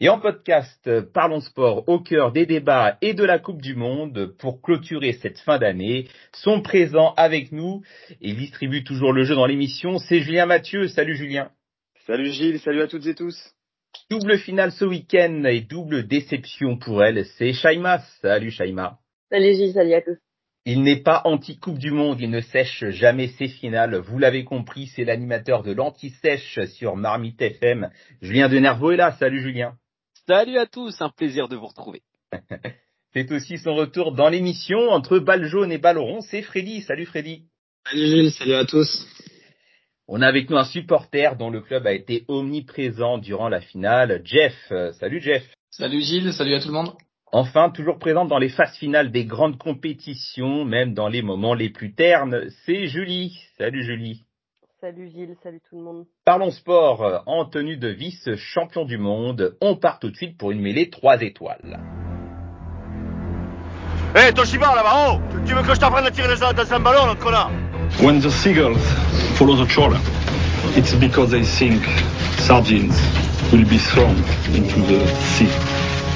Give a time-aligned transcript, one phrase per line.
[0.00, 4.34] et en podcast Parlons Sport au cœur des débats et de la Coupe du Monde
[4.38, 6.08] pour clôturer cette fin d'année.
[6.32, 7.82] Sont présents avec nous
[8.22, 10.88] et distribuent toujours le jeu dans l'émission, c'est Julien Mathieu.
[10.88, 11.50] Salut Julien.
[12.06, 13.36] Salut Gilles, salut à toutes et tous.
[14.10, 17.98] Double finale ce week-end et double déception pour elle, c'est Shaima.
[18.22, 18.98] Salut Shaima.
[19.30, 20.16] Salut Gilles, salut à tous.
[20.64, 23.96] Il n'est pas anti-Coupe du Monde, il ne sèche jamais ses finales.
[23.96, 27.90] Vous l'avez compris, c'est l'animateur de l'anti-sèche sur Marmite FM.
[28.22, 29.12] Julien Denervaux est là.
[29.12, 29.76] Salut Julien.
[30.30, 32.02] Salut à tous, un plaisir de vous retrouver.
[33.12, 36.20] C'est aussi son retour dans l'émission entre balle jaune et balle rond.
[36.20, 36.82] C'est Freddy.
[36.82, 37.46] Salut Freddy.
[37.84, 39.08] Salut Gilles, salut à tous.
[40.06, 44.22] On a avec nous un supporter dont le club a été omniprésent durant la finale.
[44.22, 44.54] Jeff.
[45.00, 45.42] Salut Jeff.
[45.70, 46.92] Salut Gilles, salut à tout le monde.
[47.32, 51.70] Enfin, toujours présente dans les phases finales des grandes compétitions, même dans les moments les
[51.70, 53.36] plus ternes, c'est Julie.
[53.58, 54.22] Salut Julie.
[54.80, 56.06] Salut Gilles, salut tout le monde.
[56.24, 59.54] Parlons sport en tenue de vice-champion du monde.
[59.60, 61.78] On part tout de suite pour une mêlée 3 étoiles.
[64.16, 66.80] Hé, hey, Toshiba, là-bas, oh Tu veux que je t'apprenne à tirer les dans un
[66.80, 67.50] ballon, là, connard?
[68.02, 68.80] When the seagulls
[69.36, 70.00] follow the trawler,
[70.74, 71.82] it's because they think
[72.38, 72.96] sardines
[73.52, 74.16] will be thrown
[74.54, 75.06] into the
[75.36, 75.48] sea.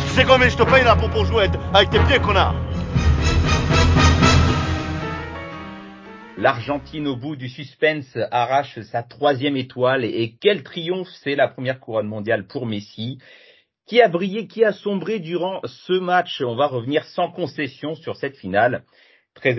[0.09, 2.55] Tu sais combien je te paye, là, pour, pour jouer avec tes pieds, connard?
[6.45, 11.81] L'Argentine au bout du suspense arrache sa troisième étoile et quel triomphe c'est la première
[11.81, 13.17] couronne mondiale pour Messi
[13.87, 16.43] qui a brillé, qui a sombré durant ce match?
[16.43, 18.85] On va revenir sans concession sur cette finale
[19.35, 19.57] très,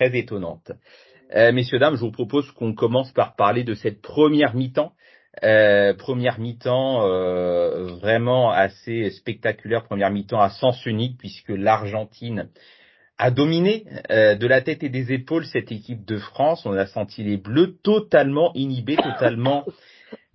[0.00, 0.72] étonnante.
[1.32, 4.94] Euh, messieurs, dames, je vous propose qu'on commence par parler de cette première mi-temps.
[5.44, 12.48] Euh, première mi-temps euh, vraiment assez spectaculaire, première mi-temps à sens unique puisque l'Argentine
[13.18, 16.66] a dominé euh, de la tête et des épaules cette équipe de France.
[16.66, 19.64] On a senti les Bleus totalement inhibés, totalement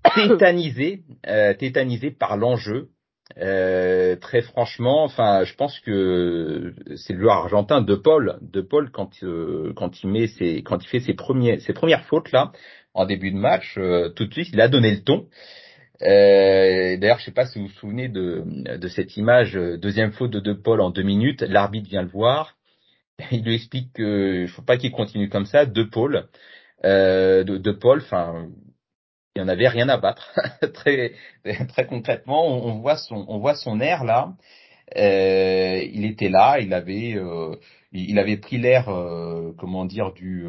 [0.16, 2.90] tétanisés, euh, tétanisés par l'enjeu.
[3.38, 8.92] Euh, très franchement, enfin, je pense que c'est le joueur argentin de Paul, de Paul
[8.92, 12.52] quand euh, quand il met ses quand il fait ses premiers ses premières fautes là
[12.94, 15.28] en début de match, euh, tout de suite il a donné le ton.
[16.02, 18.44] Euh, D'ailleurs, je sais pas si vous vous souvenez de
[18.78, 21.42] de cette image deuxième faute de De Paul en deux minutes.
[21.42, 22.58] L'arbitre vient le voir,
[23.32, 25.66] il lui explique qu'il faut pas qu'il continue comme ça.
[25.66, 26.28] De Paul,
[26.84, 28.48] de, de Paul, enfin
[29.36, 30.34] il y en avait rien à battre.
[30.74, 31.14] très
[31.70, 34.34] très concrètement, on, voit son on voit son air là.
[34.98, 37.56] Euh, il était là, il avait euh,
[37.94, 40.48] il avait pris l'air euh, comment dire du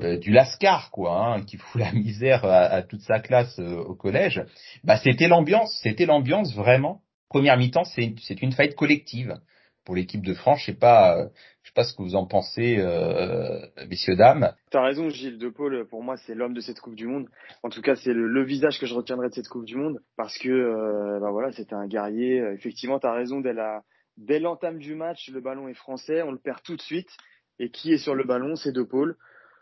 [0.00, 3.94] euh, du lascar quoi, hein, qui fout la misère à, toute sa classe euh, au
[3.94, 4.42] collège.
[4.84, 7.02] Bah c'était l'ambiance, c'était l'ambiance vraiment.
[7.28, 9.36] Première mi-temps, c'est c'est une faillite collective
[9.84, 10.62] pour l'équipe de France.
[10.66, 11.28] Je pas, euh,
[11.72, 14.52] sais pas ce que vous en pensez, euh, messieurs dames.
[14.70, 15.86] T'as raison, Gilles De Paul.
[15.88, 17.28] Pour moi, c'est l'homme de cette Coupe du Monde.
[17.62, 20.02] En tout cas, c'est le, le, visage que je retiendrai de cette Coupe du Monde
[20.16, 22.36] parce que, euh, bah voilà, c'était un guerrier.
[22.54, 23.40] Effectivement, t'as raison.
[23.40, 23.82] Dès la,
[24.18, 27.10] dès l'entame du match, le ballon est français, on le perd tout de suite.
[27.58, 29.16] Et qui est sur le ballon, c'est De Paul.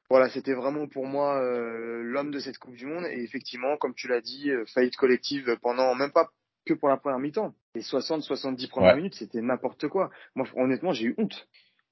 [0.08, 3.04] Voilà, c'était vraiment pour moi euh, l'homme de cette Coupe du Monde.
[3.06, 6.30] Et effectivement, comme tu l'as dit, faillite collective pendant même pas
[6.66, 7.54] que pour la première mi-temps.
[7.76, 8.96] Les 60-70 premières ouais.
[8.96, 10.10] minutes, c'était n'importe quoi.
[10.34, 11.46] Moi, honnêtement, j'ai eu honte.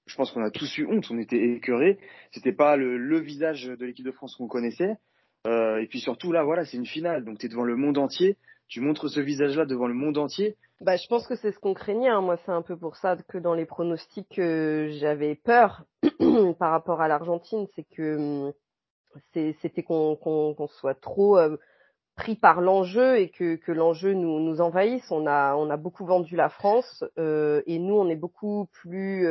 [0.09, 1.07] Je pense qu'on a tous eu honte.
[1.11, 1.99] On était écœurés.
[2.33, 4.97] C'était pas le, visage de l'équipe de France qu'on connaissait.
[5.47, 7.25] Euh, et puis surtout, là, voilà, c'est une finale.
[7.25, 8.39] Donc, tu es devant le monde entier.
[8.69, 10.57] Tu montres ce visage-là devant le monde entier.
[10.81, 12.09] Bah, je pense que c'est ce qu'on craignait.
[12.09, 12.23] Hein.
[12.23, 15.85] Moi, c'est un peu pour ça que dans les pronostics, euh, j'avais peur
[16.59, 17.67] par rapport à l'Argentine.
[17.77, 18.53] C'est que
[19.33, 21.57] c'était qu'on qu qu soit trop euh,
[22.17, 25.11] pris par l'enjeu et que, l'enjeu nous, envahisse.
[25.11, 29.27] On a, beaucoup vendu la France et nous, on est beaucoup plus,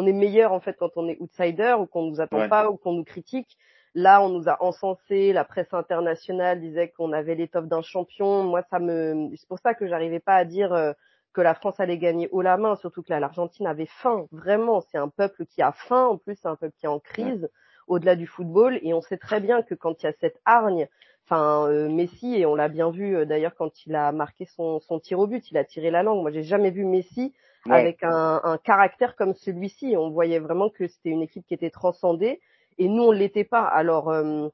[0.00, 2.48] on est meilleur en fait quand on est outsider ou qu'on nous attend ouais.
[2.48, 3.56] pas ou qu'on nous critique.
[3.94, 8.44] Là, on nous a encensé, la presse internationale disait qu'on avait l'étoffe d'un champion.
[8.44, 10.92] Moi, ça me, c'est pour ça que j'arrivais pas à dire euh,
[11.32, 14.26] que la France allait gagner haut la main, surtout que là, l'Argentine avait faim.
[14.30, 16.06] Vraiment, c'est un peuple qui a faim.
[16.06, 17.42] En plus, c'est un peuple qui est en crise.
[17.42, 17.50] Ouais
[17.90, 20.88] au-delà du football et on sait très bien que quand il y a cette hargne
[21.26, 24.80] enfin euh, Messi et on l'a bien vu euh, d'ailleurs quand il a marqué son,
[24.80, 26.22] son tir au but, il a tiré la langue.
[26.22, 27.34] Moi, j'ai jamais vu Messi
[27.68, 29.94] avec un, un, caractère comme celui-ci.
[29.96, 32.40] On voyait vraiment que c'était une équipe qui était transcendée
[32.78, 33.64] et nous on l'était pas.
[33.64, 34.48] Alors euh,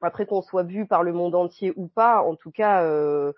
[0.00, 3.32] après qu'on soit vu par le monde entier ou pas, en tout cas euh,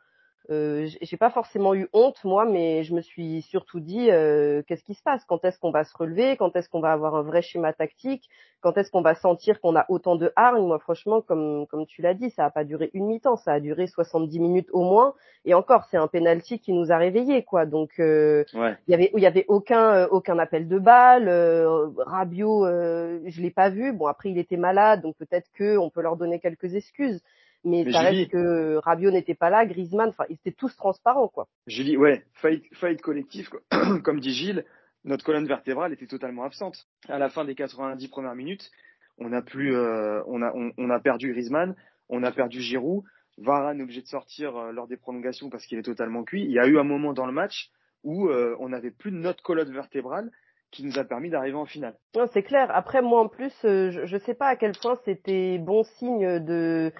[0.48, 4.94] j'ai pas forcément eu honte moi, mais je me suis surtout dit euh, qu'est-ce qui
[4.94, 5.24] se passe?
[5.24, 6.36] Quand est-ce qu'on va se relever?
[6.36, 8.28] Quand est-ce qu'on va avoir un vrai schéma tactique?
[8.60, 10.66] Quand est-ce qu'on va sentir qu'on a autant de hargne?
[10.66, 13.60] Moi, franchement, comme comme tu l'as dit, ça a pas duré une mi-temps, ça a
[13.60, 15.14] duré 70 minutes au moins.
[15.46, 17.64] Et encore, c'est un penalty qui nous a réveillés, quoi.
[17.64, 21.28] Donc, euh, il y avait il y avait aucun euh, aucun appel de balle.
[21.28, 23.92] Euh, Rabiot, je l'ai pas vu.
[23.94, 27.22] Bon, après, il était malade, donc peut-être que on peut leur donner quelques excuses
[27.64, 31.48] mais, ça reste que Rabiot n'était pas là, Griezmann, enfin ils étaient tous transparents quoi.
[31.66, 33.60] Julie, ouais, faillite, faillite collectif quoi.
[34.04, 34.64] comme dit Gilles,
[35.04, 36.86] notre colonne vertébrale était totalement absente.
[37.08, 38.70] À la fin des 90 premières minutes,
[39.18, 41.74] on a plus, euh, on a, on, a perdu Griezmann,
[42.08, 43.04] on a perdu Giroud,
[43.38, 46.44] Varane est obligé de sortir euh, lors des prolongations parce qu'il est totalement cuit.
[46.44, 47.70] Il y a eu un moment dans le match
[48.02, 50.30] où euh, on n'avait plus de notre colonne vertébrale
[50.70, 51.96] qui nous a permis d'arriver en finale.
[52.32, 52.68] c'est clair.
[52.72, 56.92] Après, moi en plus, je ne sais pas à quel point c'était bon signe de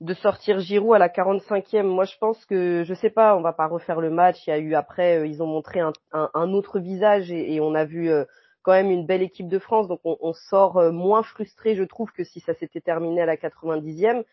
[0.00, 1.82] de sortir Giroud à la 45e.
[1.82, 4.46] Moi, je pense que, je sais pas, on va pas refaire le match.
[4.46, 7.84] Il y a eu après, euh, ils ont montré un, autre visage et, on a
[7.84, 8.24] vu euh,
[8.62, 9.88] quand même une belle équipe de France.
[9.88, 13.36] Donc, on, sort euh, moins frustré, je trouve, que si ça s'était terminé à la
[13.36, 14.24] 90e.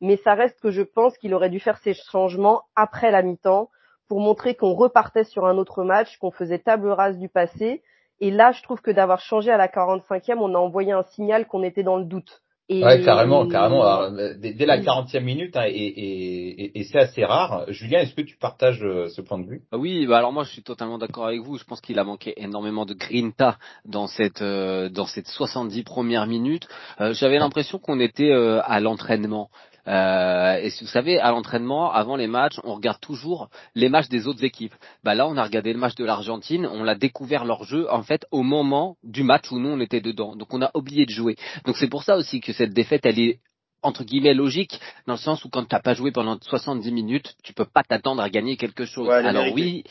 [0.00, 3.70] Mais ça reste que je pense qu'il aurait dû faire ces changements après la mi-temps
[4.08, 7.82] pour montrer qu'on repartait sur un autre match, qu'on faisait table rase du passé.
[8.20, 11.48] Et là, je trouve que d'avoir changé à la 45e, on a envoyé un signal
[11.48, 12.42] qu'on était dans le doute.
[12.68, 12.82] Et...
[12.82, 13.84] Ouais, carrément, carrément.
[13.84, 17.64] Euh, dès, la 40e minute, hein, et, et, et c'est assez rare.
[17.68, 19.62] Julien, est-ce que tu partages euh, ce point de vue?
[19.72, 21.58] Oui, bah alors moi je suis totalement d'accord avec vous.
[21.58, 26.26] Je pense qu'il a manqué énormément de grinta dans cette euh, dans cette 70 premières
[26.26, 26.66] minutes.
[26.98, 29.48] J'avais l'impression qu'on était à l'entraînement.
[29.88, 34.26] Euh, et vous savez, à l'entraînement, avant les matchs, on regarde toujours les matchs des
[34.26, 34.74] autres équipes.
[35.04, 38.02] Bah là, on a regardé le match de l'Argentine, on a découvert leur jeu en
[38.02, 40.36] fait au moment du match où nous on était dedans.
[40.36, 41.36] Donc on a oublié de jouer.
[41.64, 43.40] Donc c'est pour ça aussi que cette défaite, elle est
[43.82, 47.52] entre guillemets logique dans le sens où quand t'as pas joué pendant 70 minutes, tu
[47.52, 49.10] peux pas t'attendre à gagner quelque chose.
[49.10, 49.84] Alors oui,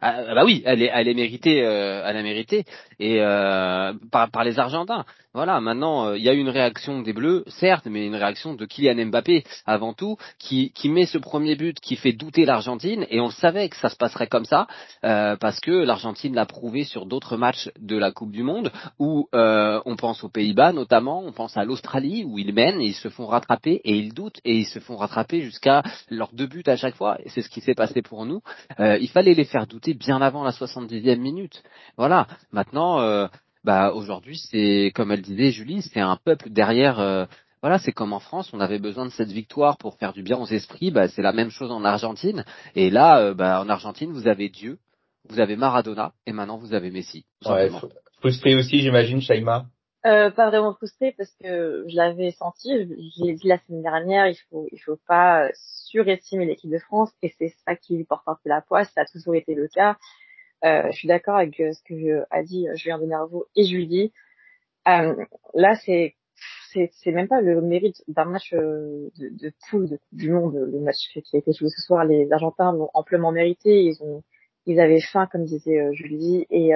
[0.00, 2.64] ah, bah oui, elle est, elle est méritée, euh, elle est méritée
[3.00, 5.04] et euh, par, par les Argentins.
[5.32, 8.66] Voilà, maintenant euh, il y a une réaction des Bleus, certes, mais une réaction de
[8.66, 13.20] Kylian Mbappé avant tout, qui, qui met ce premier but qui fait douter l'Argentine et
[13.20, 14.66] on savait que ça se passerait comme ça
[15.04, 19.28] euh, parce que l'Argentine l'a prouvé sur d'autres matchs de la Coupe du Monde où
[19.32, 22.94] euh, on pense aux Pays-Bas notamment, on pense à l'Australie où ils mènent et ils
[22.94, 26.64] se font rattraper et ils doutent et ils se font rattraper jusqu'à leurs deux buts
[26.66, 27.18] à chaque fois.
[27.26, 28.42] C'est ce qui s'est passé pour nous.
[28.78, 31.62] il fallait les faire douter bien avant la 70e minute.
[31.96, 32.26] Voilà.
[32.52, 33.28] Maintenant, euh,
[33.62, 36.98] bah aujourd'hui, c'est comme elle disait Julie, c'est un peuple derrière.
[36.98, 37.26] Euh,
[37.62, 40.38] voilà, c'est comme en France, on avait besoin de cette victoire pour faire du bien
[40.38, 40.90] aux esprits.
[40.90, 42.44] Bah, c'est la même chose en Argentine.
[42.74, 44.78] Et là, euh, bah, en Argentine, vous avez Dieu,
[45.28, 47.26] vous avez Maradona, et maintenant vous avez Messi.
[47.46, 47.70] Ouais,
[48.20, 49.66] frustré aussi, j'imagine, Shaima.
[50.06, 54.28] Euh, pas vraiment frustré parce que je l'avais senti, je l'ai dit la semaine dernière,
[54.28, 58.26] il faut il faut pas surestimer l'équipe de France et c'est ça qui lui porte
[58.26, 59.98] un peu la poisse, ça a toujours été le cas.
[60.64, 64.12] Euh, je suis d'accord avec euh, ce que a dit Julien de Nervo et Julie.
[64.88, 65.14] Euh,
[65.54, 66.16] là, c'est
[66.72, 70.54] c'est même pas le mérite d'un match euh, de, de poule de Coupe du Monde,
[70.54, 72.04] le match qui a été joué ce soir.
[72.04, 73.82] Les Argentins l'ont amplement mérité.
[73.84, 74.22] Ils ont
[74.66, 76.72] ils avaient faim, comme disait Julie, et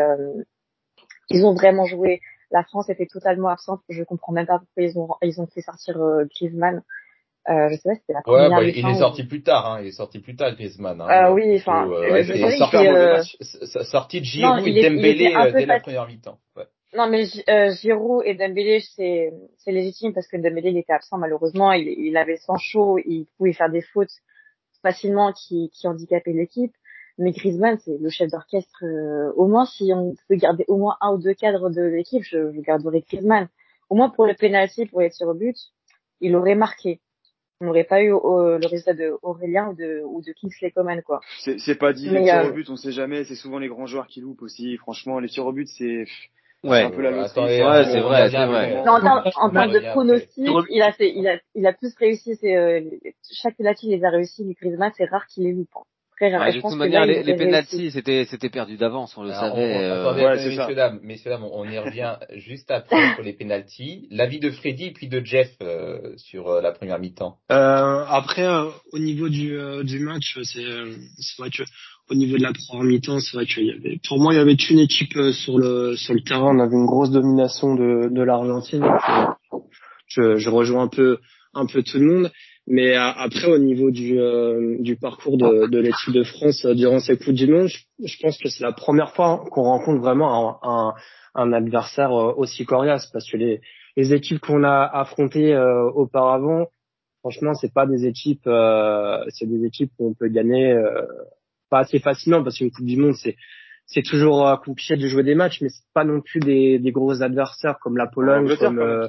[1.30, 2.20] ils ont vraiment joué
[2.54, 3.82] la France était totalement absente.
[3.88, 6.82] Je comprends même pas pourquoi ils ont ils ont fait sortir euh, Griezmann.
[7.48, 8.50] Euh, je sais pas, c'était la première.
[8.50, 9.80] Ouais, bah, il est sorti plus tard, hein.
[9.82, 11.00] Il est sorti plus tard, Griezmann.
[11.00, 11.86] Hein, euh, oui, enfin.
[11.90, 13.22] Euh, il est sorti, euh...
[13.84, 16.38] sorti de Giroud et Dembélé euh, dès la première mi-temps.
[16.56, 16.64] Ouais.
[16.96, 21.18] Non, mais euh, Giroud et Dembélé, c'est c'est légitime parce que Dembélé il était absent
[21.18, 21.72] malheureusement.
[21.72, 24.12] Il, il avait son chaud, il pouvait faire des fautes
[24.82, 26.72] facilement qui qui handicapaient l'équipe.
[27.18, 28.82] Mais Griezmann, c'est le chef d'orchestre.
[28.82, 32.22] Euh, au moins, si on peut garder au moins un ou deux cadres de l'équipe,
[32.24, 33.48] je, je garderai Griezmann.
[33.90, 35.56] Au moins pour le penalty, pour être sur au but,
[36.20, 37.00] il aurait marqué.
[37.60, 41.20] On n'aurait pas eu le résultat de Aurélien ou de, ou de Kingsley Coman, quoi.
[41.38, 43.24] C'est pas dit, les tirs au but, on sait jamais.
[43.24, 44.76] C'est souvent les grands joueurs qui loupent aussi.
[44.76, 46.06] Franchement, les tirs au but, c'est...
[46.64, 48.82] Ouais, un peu la ouais, c'est vrai, c'est vrai.
[48.86, 52.36] Non, en termes, de pronostic, il a fait, il a, il a plus réussi.
[52.36, 52.80] C'est euh,
[53.30, 54.56] chaque penalty, il les a réussi.
[54.58, 55.68] Griezmann, c'est rare qu'il les loupe.
[56.20, 59.82] Hein de toute manière, les, les pénalties, c'était, c'était perdu d'avance, on le savait.
[59.82, 64.06] Euh, attendez, messieurs, dames, messieurs, dames, on y revient juste après pour les pénalties.
[64.10, 67.38] L'avis de Freddy et puis de Jeff euh, sur euh, la première mi-temps.
[67.50, 68.46] Euh, après,
[68.92, 70.64] au niveau du, du match, c'est,
[71.18, 71.64] c'est vrai que
[72.10, 74.40] au niveau de la première mi-temps, c'est vrai qu'il y avait, pour moi, il y
[74.40, 76.54] avait une équipe sur le sur le terrain.
[76.56, 78.86] On avait une grosse domination de, de l'Argentine.
[80.06, 81.18] Je, je rejoins un peu
[81.54, 82.32] un peu tout le monde.
[82.66, 86.74] Mais euh, après, au niveau du, euh, du parcours de, de l'équipe de France euh,
[86.74, 90.62] durant ces coups du monde, je, pense que c'est la première fois qu'on rencontre vraiment
[90.62, 90.94] un, un,
[91.34, 93.60] un, adversaire aussi coriace, parce que les,
[93.96, 95.54] les équipes qu'on a affrontées
[95.94, 96.68] auparavant,
[97.24, 101.06] franchement, c'est pas des équipes, euh, c'est des équipes où on peut gagner euh,
[101.70, 102.42] pas assez facilement.
[102.42, 103.36] Parce qu'une Coupe du Monde, c'est
[103.86, 106.92] c'est toujours euh, compliqué de jouer des matchs, mais c'est pas non plus des, des
[106.92, 109.08] gros adversaires comme la Pologne, comme euh,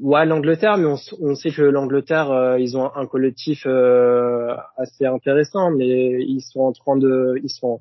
[0.00, 3.66] ouais l'Angleterre, mais on, sait que l'Angleterre, euh, ils ont un collectif
[4.76, 7.80] assez intéressant, mais ils sont en train de, ils sont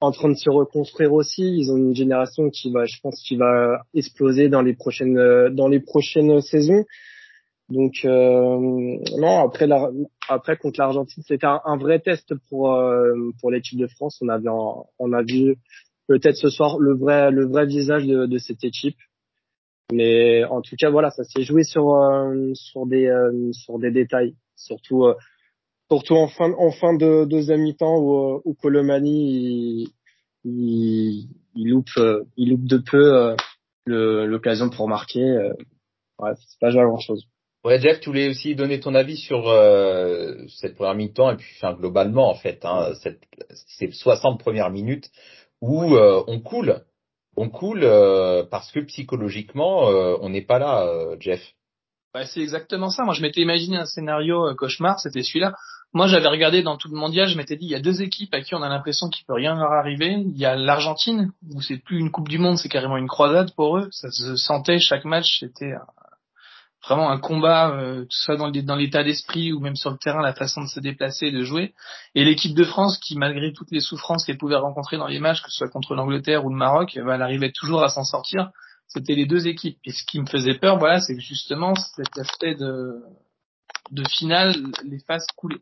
[0.00, 1.42] en train de se reconstruire aussi.
[1.42, 5.68] Ils ont une génération qui va, je pense, qui va exploser dans les prochaines, dans
[5.68, 6.84] les prochaines saisons.
[7.70, 9.90] Donc euh, non, après la,
[10.28, 14.18] après contre l'Argentine, c'était un, un, vrai test pour euh, pour l'équipe de France.
[14.20, 15.56] On avait on a vu
[16.08, 18.96] peut-être ce soir le vrai le vrai visage de, de cette équipe.
[19.92, 23.90] Mais en tout cas voilà, ça s'est joué sur euh, sur des euh, sur des
[23.90, 25.06] détails, surtout
[25.90, 29.88] surtout en fin en fin de deuxième mi-temps où, où Colomani
[30.44, 31.88] il, il, loupe
[32.36, 33.36] il loupe de peu
[33.86, 35.24] l'occasion pour marquer.
[36.18, 37.26] ouais, c'est pas grand chose.
[37.62, 41.52] Ouais, Jeff, tu voulais aussi donner ton avis sur euh, cette première mi-temps et puis
[41.56, 43.20] enfin, globalement en fait, hein, cette,
[43.78, 45.10] ces 60 premières minutes
[45.60, 46.82] où euh, on coule,
[47.36, 49.84] on coule euh, parce que psychologiquement
[50.20, 50.86] on n'est pas là,
[51.18, 51.40] Jeff.
[52.12, 53.04] Bah, c'est exactement ça.
[53.04, 55.54] Moi, je m'étais imaginé un scénario cauchemar, c'était celui-là.
[55.92, 58.32] Moi, j'avais regardé dans tout le mondial, je m'étais dit, il y a deux équipes
[58.32, 60.12] à qui on a l'impression qu'il peut rien leur arriver.
[60.24, 63.52] Il y a l'Argentine, où c'est plus une Coupe du Monde, c'est carrément une croisade
[63.56, 63.88] pour eux.
[63.90, 65.72] Ça se sentait, chaque match, c'était
[66.82, 70.22] vraiment un combat, euh, que ce soit dans, l'état d'esprit ou même sur le terrain,
[70.22, 71.74] la façon de se déplacer et de jouer.
[72.14, 75.42] Et l'équipe de France, qui malgré toutes les souffrances qu'elle pouvait rencontrer dans les matchs,
[75.42, 78.04] que ce soit contre l'Angleterre ou le Maroc, eh ben, elle arrivait toujours à s'en
[78.04, 78.50] sortir.
[78.86, 79.78] C'était les deux équipes.
[79.84, 83.02] Et ce qui me faisait peur, voilà, c'est que justement cet aspect de,
[83.90, 85.60] de finale les fasse couler.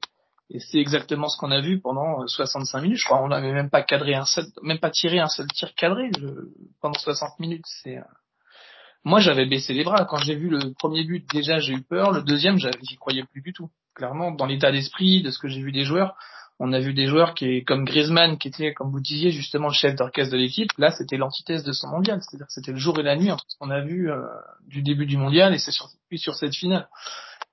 [0.50, 2.98] Et c'est exactement ce qu'on a vu pendant 65 minutes.
[2.98, 5.74] Je crois on n'avait même pas cadré un seul, même pas tiré un seul tir
[5.74, 6.10] cadré
[6.80, 7.66] pendant 60 minutes.
[7.66, 7.98] C'est
[9.04, 10.04] moi, j'avais baissé les bras.
[10.04, 12.12] Quand j'ai vu le premier but, déjà, j'ai eu peur.
[12.12, 13.70] Le deuxième, j'y croyais plus du tout.
[13.94, 16.14] Clairement, dans l'état d'esprit, de ce que j'ai vu des joueurs,
[16.60, 19.74] on a vu des joueurs qui, comme Griezmann, qui était, comme vous disiez, justement le
[19.74, 20.70] chef d'orchestre de l'équipe.
[20.76, 22.20] Là, c'était l'antithèse de son mondial.
[22.22, 24.22] C'est-à-dire c'était le jour et la nuit entre ce qu'on a vu euh,
[24.66, 26.88] du début du mondial et c'est sur, puis sur cette finale.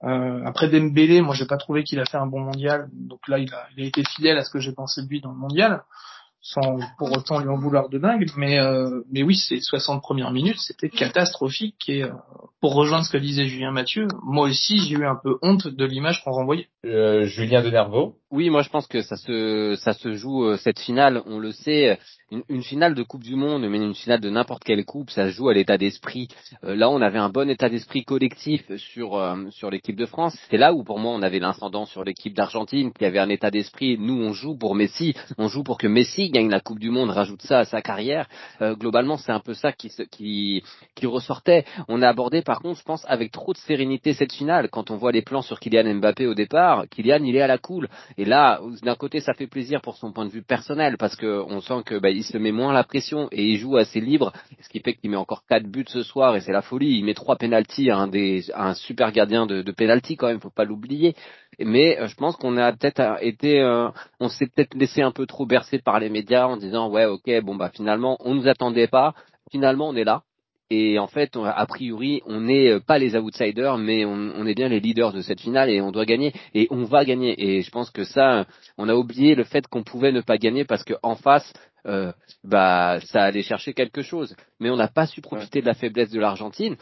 [0.03, 2.89] Euh, après Dembélé, moi, j'ai pas trouvé qu'il a fait un bon mondial.
[2.93, 5.21] Donc là, il a, il a été fidèle à ce que j'ai pensé de lui
[5.21, 5.83] dans le mondial
[6.45, 10.31] sans pour autant lui en vouloir de dingue, mais euh, mais oui, ces 60 premières
[10.31, 12.11] minutes, c'était catastrophique et euh,
[12.61, 15.85] pour rejoindre ce que disait Julien Mathieu, moi aussi j'ai eu un peu honte de
[15.85, 16.67] l'image qu'on renvoyait.
[16.85, 18.17] Euh, Julien Denervaux.
[18.35, 21.53] Oui, moi je pense que ça se ça se joue euh, cette finale, on le
[21.53, 21.97] sait,
[22.31, 25.27] une, une, finale de Coupe du Monde, mais une finale de n'importe quelle coupe, ça
[25.27, 26.27] se joue à l'état d'esprit.
[26.65, 30.37] Euh, là, on avait un bon état d'esprit collectif sur euh, sur l'équipe de France.
[30.49, 33.51] C'est là où pour moi on avait l'incendant sur l'équipe d'Argentine, qui avait un état
[33.51, 33.97] d'esprit.
[33.97, 37.11] Nous, on joue pour Messi, on joue pour que Messi gagne la Coupe du Monde,
[37.11, 38.27] rajoute ça à sa carrière.
[38.59, 40.61] globalement, c'est un peu ça qui qui
[40.93, 41.63] qui ressortait.
[41.87, 44.67] On a abordé, par contre, je pense, avec trop de sérénité cette finale.
[44.69, 47.59] Quand on voit les plans sur Kylian Mbappé au départ, Kylian, il est à la
[47.59, 47.87] cool.
[48.17, 51.44] Et là, d'un côté, ça fait plaisir pour son point de vue personnel parce que
[51.48, 54.34] on sent que bah, il se met moins la pression et il joue assez libre,
[54.62, 56.98] ce qui fait qu'il met encore quatre buts ce soir et c'est la folie.
[56.98, 60.39] Il met trois pénalties à un des un super gardien de, de penalty quand même,
[60.39, 61.15] faut pas l'oublier.
[61.60, 63.89] Mais euh, je pense qu'on a peut-être euh, été, euh,
[64.20, 67.29] on s'est peut-être laissé un peu trop bercer par les médias en disant ouais ok
[67.44, 69.13] bon bah finalement on nous attendait pas,
[69.51, 70.24] finalement on est là.
[70.72, 74.55] Et en fait, a priori, on n'est euh, pas les outsiders, mais on, on, est
[74.55, 77.36] bien les leaders de cette finale et on doit gagner et on va gagner.
[77.38, 80.65] Et je pense que ça, on a oublié le fait qu'on pouvait ne pas gagner
[80.65, 81.53] parce qu'en face,
[81.85, 82.11] euh,
[82.43, 84.35] bah, ça allait chercher quelque chose.
[84.59, 86.75] Mais on n'a pas su profiter de la faiblesse de l'Argentine.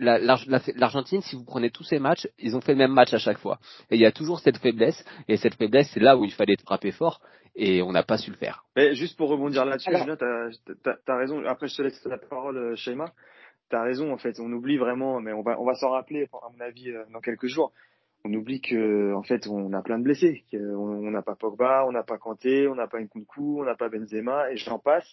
[0.00, 3.38] L'Argentine, si vous prenez tous ces matchs, ils ont fait le même match à chaque
[3.38, 3.58] fois.
[3.90, 5.04] Et il y a toujours cette faiblesse.
[5.28, 7.20] Et cette faiblesse, c'est là où il fallait frapper fort.
[7.54, 8.64] Et on n'a pas su le faire.
[8.76, 11.42] Mais juste pour rebondir là-dessus, Julien, t'as as, raison.
[11.46, 13.12] Après, je te laisse la parole, euh, Shaima.
[13.70, 14.38] T'as raison, en fait.
[14.40, 17.20] On oublie vraiment, mais on va, on va s'en rappeler, à mon avis, euh, dans
[17.20, 17.72] quelques jours
[18.26, 20.44] on oublie que en fait on a plein de blessés.
[20.52, 23.88] On n'a pas Pogba, on n'a pas Kanté, on n'a pas Nkunku, on n'a pas
[23.88, 25.08] Benzema et j'en passe.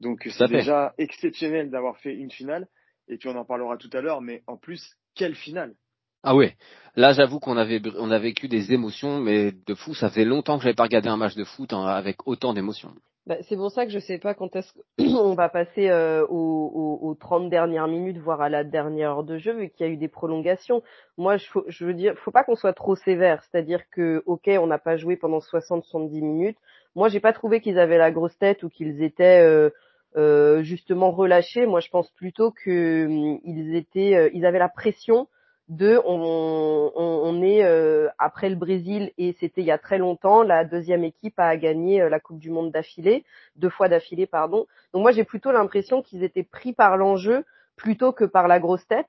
[0.00, 2.66] Donc c'est déjà exceptionnel d'avoir fait une finale.
[3.08, 5.74] Et puis on en parlera tout à l'heure, mais en plus quelle finale
[6.22, 6.56] Ah ouais,
[6.96, 9.94] là j'avoue qu'on avait on a vécu des émotions, mais de fou.
[9.94, 12.94] Ça fait longtemps que j'avais pas regardé un match de foot hein, avec autant d'émotions.
[13.26, 16.98] Bah, c'est pour ça que je sais pas quand est-ce qu'on va passer euh, aux,
[17.00, 19.92] aux, 30 dernières minutes, voire à la dernière heure de jeu, vu qu'il y a
[19.92, 20.82] eu des prolongations.
[21.16, 23.42] Moi, je, je veux dire, faut pas qu'on soit trop sévère.
[23.44, 26.58] C'est-à-dire que, ok, on n'a pas joué pendant 60-70 minutes.
[26.96, 29.70] Moi, j'ai pas trouvé qu'ils avaient la grosse tête ou qu'ils étaient euh,
[30.16, 31.64] euh, justement relâchés.
[31.64, 35.28] Moi, je pense plutôt qu'ils hum, étaient, euh, ils avaient la pression
[35.68, 40.42] de on, on, est euh, après le Brésil et c'était il y a très longtemps
[40.42, 43.24] la deuxième équipe à gagner euh, la Coupe du Monde d'affilée,
[43.56, 44.66] deux fois d'affilée pardon.
[44.92, 47.44] Donc moi j'ai plutôt l'impression qu'ils étaient pris par l'enjeu
[47.76, 49.08] plutôt que par la grosse tête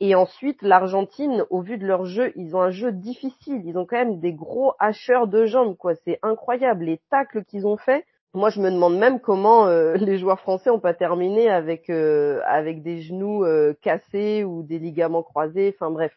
[0.00, 3.62] Et ensuite, l'Argentine, au vu de leur jeu, ils ont un jeu difficile.
[3.64, 5.94] Ils ont quand même des gros hacheurs de jambes, quoi.
[6.04, 6.84] C'est incroyable.
[6.84, 8.04] Les tacles qu'ils ont faits.
[8.34, 12.40] Moi, je me demande même comment euh, les joueurs français ont pas terminé avec euh,
[12.46, 15.74] avec des genoux euh, cassés ou des ligaments croisés.
[15.76, 16.12] Enfin bref.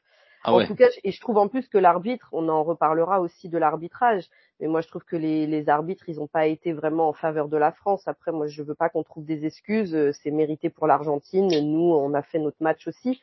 [0.48, 0.68] Ah en ouais.
[0.68, 4.26] tout cas, et je trouve en plus que l'arbitre, on en reparlera aussi de l'arbitrage,
[4.60, 7.48] mais moi je trouve que les, les arbitres, ils n'ont pas été vraiment en faveur
[7.48, 8.08] de la France.
[8.08, 11.48] Après, moi je veux pas qu'on trouve des excuses, c'est mérité pour l'Argentine.
[11.48, 13.20] Nous, on a fait notre match aussi,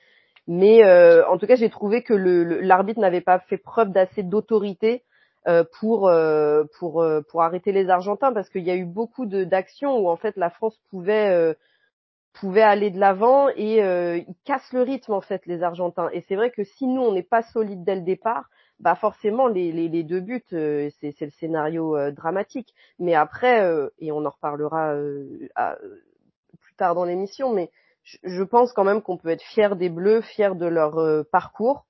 [0.48, 3.90] mais euh, en tout cas, j'ai trouvé que le- le- l'arbitre n'avait pas fait preuve
[3.92, 5.04] d'assez d'autorité
[5.80, 9.98] pour euh, pour euh, pour arrêter les Argentins, parce qu'il y a eu beaucoup d'actions
[9.98, 11.54] où en fait la France pouvait euh,
[12.32, 16.08] pouvait aller de l'avant et euh, ils cassent le rythme en fait les Argentins.
[16.12, 18.48] Et c'est vrai que si nous on n'est pas solide dès le départ,
[18.80, 22.72] bah forcément les, les, les deux buts euh, c'est le scénario euh, dramatique.
[22.98, 25.48] Mais après euh, et on en reparlera euh,
[26.60, 27.70] plus tard dans l'émission, mais
[28.04, 31.24] je, je pense quand même qu'on peut être fier des Bleus, fier de leur euh,
[31.30, 31.84] parcours.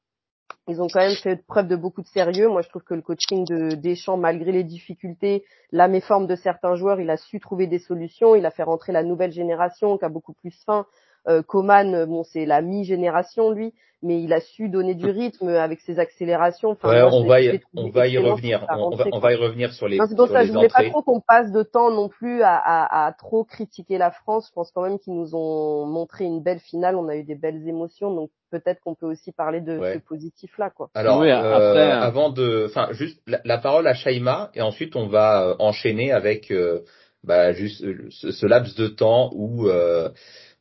[0.69, 2.49] Ils ont quand même fait preuve de beaucoup de sérieux.
[2.49, 6.75] Moi, je trouve que le coaching de Deschamps, malgré les difficultés, la méforme de certains
[6.75, 8.35] joueurs, il a su trouver des solutions.
[8.35, 10.87] Il a fait rentrer la nouvelle génération qui a beaucoup plus faim.
[11.29, 15.49] Euh, Coman, euh, bon, c'est la mi-génération lui, mais il a su donner du rythme
[15.51, 16.71] avec ses accélérations.
[16.71, 18.67] Enfin, Ouais, moi, on va y, on va y revenir.
[18.71, 20.53] On, va, on va y revenir sur les, Non, c'est pour sur ça, les je
[20.53, 24.11] voulais pas trop qu'on passe de temps non plus à, à, à trop critiquer la
[24.11, 24.49] France.
[24.49, 26.97] Je pense quand même qu'ils nous ont montré une belle finale.
[26.97, 29.95] On a eu des belles émotions, donc peut-être qu'on peut aussi parler de Ouais.
[29.95, 30.91] ce positif-là, quoi.
[30.95, 34.97] Alors, Oui, euh, après- avant de, enfin, juste la, la parole à Shaima et ensuite
[34.97, 36.81] on va euh, enchaîner avec euh,
[37.23, 40.11] bah, juste euh, ce, ce laps de temps où euh,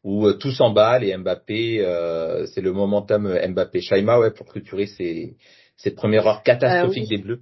[0.03, 3.81] où euh, tout s'emballe et Mbappé, euh, c'est le momentum euh, Mbappé.
[3.81, 5.35] Shaima, ouais, pour clôturer ces
[5.77, 7.17] cette première heure catastrophique Euh, oui.
[7.17, 7.41] des Bleus.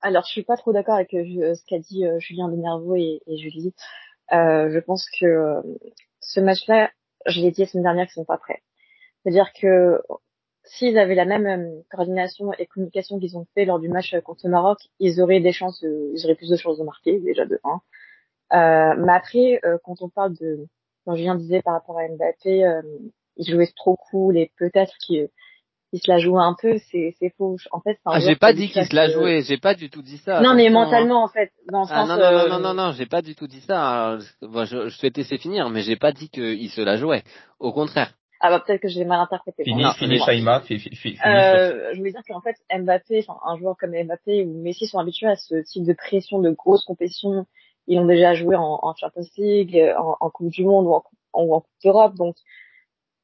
[0.00, 3.36] Alors, je suis pas trop d'accord avec euh, ce qu'a dit Julien Denervaux et, et
[3.38, 3.74] Julie.
[4.32, 5.62] Euh, je pense que
[6.20, 6.90] ce match-là,
[7.26, 8.62] je l'ai dit la semaine dernière, qu'ils sont pas prêts.
[9.22, 10.00] C'est-à-dire que
[10.64, 14.50] s'ils avaient la même coordination et communication qu'ils ont fait lors du match contre le
[14.50, 17.80] Maroc, ils auraient des chances, ils auraient plus de chances de marquer déjà de 1.
[18.52, 20.66] Euh, mais après, euh, quand on parle de,
[21.06, 22.82] quand Julien disait par rapport à Mbappé, euh,
[23.36, 25.28] il jouait trop cool et peut-être qu'il
[25.92, 27.56] il se la jouait un peu, c'est c'est faux.
[27.70, 29.56] En fait, c'est un Ah, j'ai pas dit a qu'il se la euh, jouait, j'ai
[29.56, 30.40] pas du tout dit ça.
[30.42, 30.72] Non, mais hein.
[30.72, 32.08] mentalement, en fait, dans le Ah sens.
[32.08, 34.12] non, non, non, euh, non, non, non, j'ai pas du tout dit ça.
[34.14, 37.22] Euh, Moi, je, je souhaitais laisser finir, mais j'ai pas dit qu'il se la jouait.
[37.60, 38.12] Au contraire.
[38.40, 39.64] Ah bah peut-être que j'ai mal interprété.
[39.64, 43.38] Fini, fini Shaima, fi- fi- fi- fini Euh, je voulais dire qu'en fait, Mbappé, enfin,
[43.46, 46.84] un joueur comme Mbappé ou Messi sont habitués à ce type de pression de grosses
[46.84, 47.46] compétitions.
[47.86, 51.04] Ils ont déjà joué en, en Champions League, en, en Coupe du Monde ou en,
[51.34, 52.14] ou en Coupe d'Europe.
[52.14, 52.36] Donc,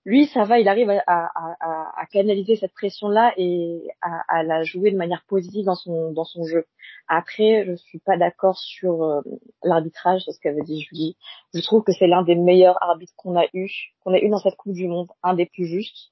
[0.04, 1.60] lui, ça va, il arrive à, à,
[2.00, 6.44] à, canaliser cette pression-là et à, la jouer de manière positive dans son, dans son
[6.44, 6.66] jeu.
[7.06, 9.20] Après, je suis pas d'accord sur euh,
[9.62, 11.16] l'arbitrage, c'est ce qu'avait dit Julie.
[11.54, 13.70] Je trouve que c'est l'un des meilleurs arbitres qu'on a eu,
[14.02, 16.10] qu'on a eu dans cette Coupe du Monde, un des plus justes.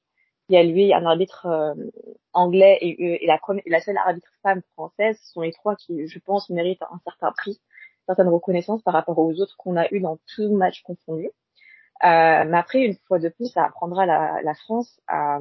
[0.48, 1.74] Il y a lui, un arbitre euh,
[2.32, 5.18] anglais et, et la et la seule arbitre femme française.
[5.20, 7.60] Ce sont les trois qui, je pense, méritent un certain prix,
[8.10, 11.26] certaine reconnaissance par rapport aux autres qu'on a eu dans tout match confondu.
[11.26, 15.38] Euh, mais après, une fois de plus, ça apprendra la, la France à,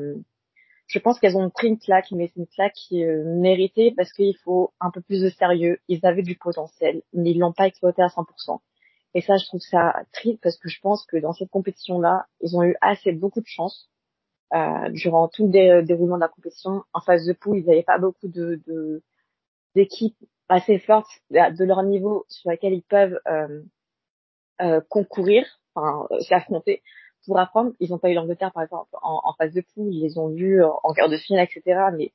[0.87, 4.11] je pense qu'elles ont pris une claque, mais c'est une claque qui euh, méritée parce
[4.11, 5.79] qu'il faut un peu plus de sérieux.
[5.87, 8.59] Ils avaient du potentiel, mais ils l'ont pas exploité à 100%.
[9.15, 12.55] Et ça, je trouve ça triste parce que je pense que dans cette compétition-là, ils
[12.57, 13.89] ont eu assez beaucoup de chance.
[14.53, 17.83] Euh, durant tout le dé- déroulement de la compétition, en phase de poule, ils n'avaient
[17.83, 18.59] pas beaucoup de-
[19.75, 20.17] d'équipes
[20.49, 23.61] assez fortes de leur niveau sur lesquelles ils peuvent euh,
[24.61, 26.81] euh, concourir, enfin euh, s'affronter
[27.25, 27.71] pour apprendre.
[27.79, 30.29] Ils n'ont pas eu l'Angleterre par exemple en, en phase de poule, ils les ont
[30.29, 31.79] vus en, en quart de finale, etc.
[31.95, 32.11] Mais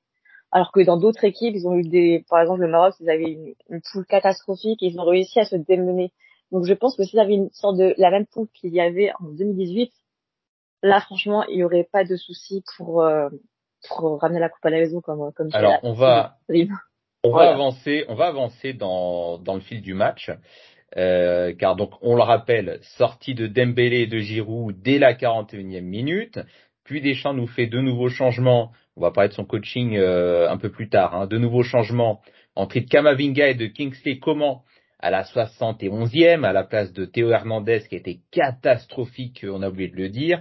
[0.50, 3.30] alors que dans d'autres équipes, ils ont eu des, par exemple le Maroc, ils avaient
[3.32, 6.12] une, une poule catastrophique et ils ont réussi à se démener.
[6.52, 9.12] Donc je pense que s'ils avaient une sorte de la même poule qu'il y avait
[9.20, 9.92] en 2018,
[10.82, 13.28] là franchement il y aurait pas de souci pour euh,
[13.88, 16.36] pour ramener la coupe à la maison comme comme Alors, on va-
[17.24, 20.30] On va avancer, on va avancer dans, dans le fil du match,
[20.96, 25.80] euh, car donc on le rappelle, sortie de Dembélé et de Giroud dès la 41e
[25.80, 26.38] minute,
[26.84, 28.72] puis Deschamps nous fait de nouveaux changements.
[28.96, 31.14] On va parler de son coaching euh, un peu plus tard.
[31.14, 32.20] Hein, de nouveaux changements
[32.56, 34.58] entrée de Kamavinga et de Kingsley Coman
[35.00, 39.88] à la 71e à la place de Théo Hernandez qui était catastrophique, on a oublié
[39.88, 40.40] de le dire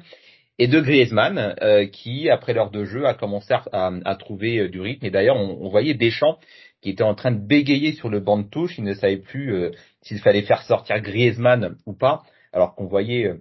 [0.59, 4.59] et de Griezmann euh, qui après l'heure de jeu a commencé à, à- à trouver
[4.59, 6.37] euh, du rythme et d'ailleurs on, on voyait Deschamps
[6.83, 9.55] qui était en train de bégayer sur le banc de touche, il ne savait plus
[9.55, 13.37] euh, s'il fallait faire sortir Griezmann ou pas, alors qu'on voyait euh,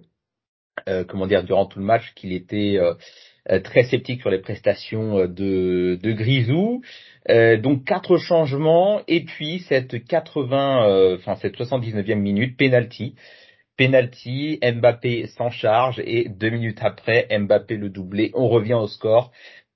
[0.87, 2.93] euh, comment dire durant tout le match qu'il était euh,
[3.51, 6.81] euh, très sceptique sur les prestations euh, de, de Grisou.
[7.27, 9.01] Donc quatre changements.
[9.09, 13.15] Et puis cette 80, euh, enfin cette 79e minute penalty.
[13.77, 16.01] Penalty, Mbappé s'en charge.
[16.05, 19.31] Et deux minutes après, Mbappé le doublé, on revient au score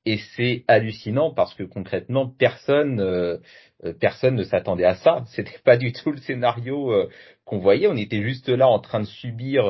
[0.08, 3.38] et c'est hallucinant parce que concrètement personne euh,
[3.84, 5.24] euh, personne ne s'attendait à ça.
[5.36, 7.10] C'était pas du tout le scénario euh,
[7.44, 7.88] qu'on voyait.
[7.88, 9.66] On était juste là en train de subir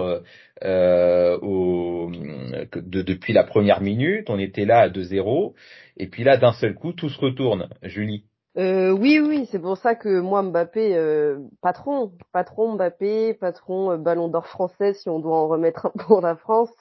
[0.63, 4.29] euh, au, de, depuis la première minute.
[4.29, 5.53] On était là à 2-0
[5.97, 7.67] et puis là d'un seul coup tout se retourne.
[7.81, 8.23] Julie.
[8.57, 14.29] Euh, oui, oui, c'est pour ça que moi, Mbappé, euh, patron, patron Mbappé, patron Ballon
[14.29, 16.71] d'Or français, si on doit en remettre un pour la France.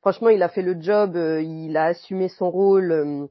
[0.00, 3.26] Franchement, il a fait le job, euh, il a assumé son rôle, euh,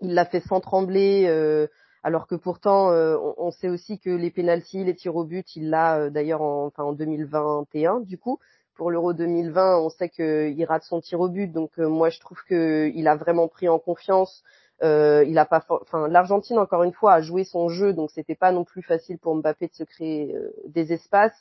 [0.00, 1.66] il l'a fait sans trembler, euh,
[2.02, 6.10] alors que pourtant, on, sait aussi que les pénalties, les tirs au but, il l'a
[6.10, 8.40] d'ailleurs en, enfin, en 2021, du coup.
[8.74, 12.42] Pour l'Euro 2020, on sait qu'il rate son tir au but, donc moi je trouve
[12.48, 14.42] qu'il a vraiment pris en confiance.
[14.82, 18.50] il a pas, enfin l'Argentine encore une fois a joué son jeu, donc c'était pas
[18.50, 20.34] non plus facile pour Mbappé de se créer
[20.66, 21.40] des espaces.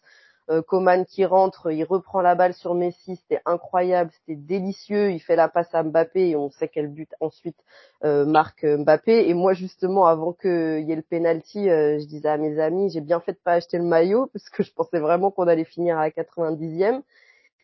[0.51, 5.11] Euh, Coman qui rentre, il reprend la balle sur Messi, c'était incroyable, c'était délicieux.
[5.11, 7.55] Il fait la passe à Mbappé et on sait quel but ensuite
[8.03, 9.29] euh, marque Mbappé.
[9.29, 12.89] Et moi justement, avant qu'il y ait le penalty, euh, je disais à mes amis,
[12.89, 15.63] j'ai bien fait de pas acheter le maillot parce que je pensais vraiment qu'on allait
[15.63, 17.01] finir à la 90e.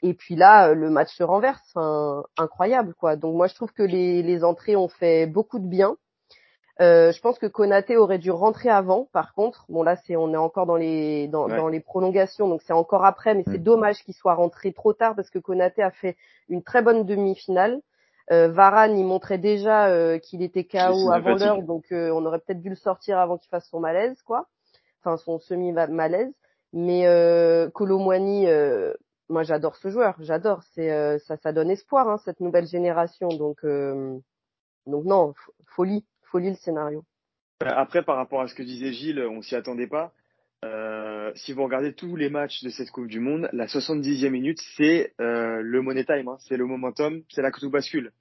[0.04, 1.76] Et puis là, le match se renverse,
[2.38, 3.15] incroyable quoi.
[3.15, 5.97] Donc moi je trouve que les entrées ont fait beaucoup de bien.
[6.79, 9.07] Euh, je pense que Konaté aurait dû rentrer avant.
[9.11, 12.61] Par contre, bon là, c'est on est encore dans les dans, dans les prolongations, donc
[12.61, 13.33] c'est encore après.
[13.33, 13.63] Mais c'est mm.
[13.63, 16.17] dommage qu'il soit rentré trop tard parce que Konaté a fait
[16.49, 17.81] une très bonne demi-finale.
[18.31, 22.39] Euh, Varane, il montrait déjà euh, qu'il était KO avant l'heure, donc euh, on aurait
[22.39, 24.47] peut-être dû le sortir avant qu'il fasse son malaise, quoi.
[25.01, 26.33] Enfin, son semi-malaise.
[26.73, 28.93] Mais euh, euh,
[29.29, 30.61] moi j'adore ce joueur, j'adore.
[30.73, 33.29] C'est ça, ça donne espoir, hein, cette nouvelle génération.
[33.29, 33.65] Donc,
[34.85, 35.33] donc non,
[35.65, 37.03] folie folie le scénario.
[37.63, 40.13] Euh, après, par rapport à ce que disait Gilles, on s'y attendait pas.
[40.65, 44.59] Euh, si vous regardez tous les matchs de cette Coupe du Monde, la 70e minute,
[44.75, 48.11] c'est euh, le money time, hein, c'est le momentum, c'est là que tout bascule.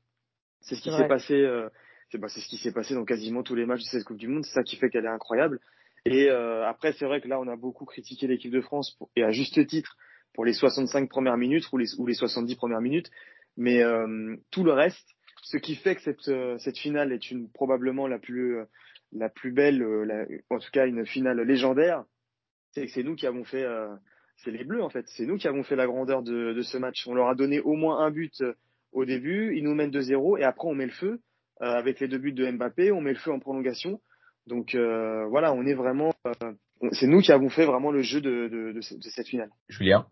[0.60, 1.68] C'est ce qui s'est passé, euh,
[2.10, 4.28] c'est bah, ce qui s'est passé dans quasiment tous les matchs de cette Coupe du
[4.28, 4.44] Monde.
[4.44, 5.60] C'est ça qui fait qu'elle est incroyable.
[6.04, 9.24] Et après, c'est vrai que là, on a beaucoup critiqué l'équipe de France pour, et
[9.24, 9.96] à juste titre
[10.34, 13.10] pour les 65 premières minutes ou les, ou les 70 premières minutes,
[13.56, 13.82] mais
[14.52, 15.15] tout le reste,
[15.46, 18.64] ce qui fait que cette, euh, cette finale est une probablement la plus, euh,
[19.12, 22.04] la plus belle, euh, la, en tout cas une finale légendaire,
[22.72, 23.64] c'est que c'est nous qui avons fait,
[24.44, 26.76] c'est les Bleus en fait, c'est nous qui avons fait la grandeur de, de, ce
[26.76, 27.06] match.
[27.06, 28.42] On leur a donné au moins un but
[28.92, 31.20] au début, ils nous mènent 2-0 et après on met le feu
[31.58, 34.02] avec les deux buts de Mbappé, on met le feu en prolongation.
[34.46, 36.12] Donc voilà, on est vraiment,
[36.92, 39.50] c'est nous qui avons fait vraiment le jeu de, de, de, de cette finale.
[39.70, 40.06] Julien?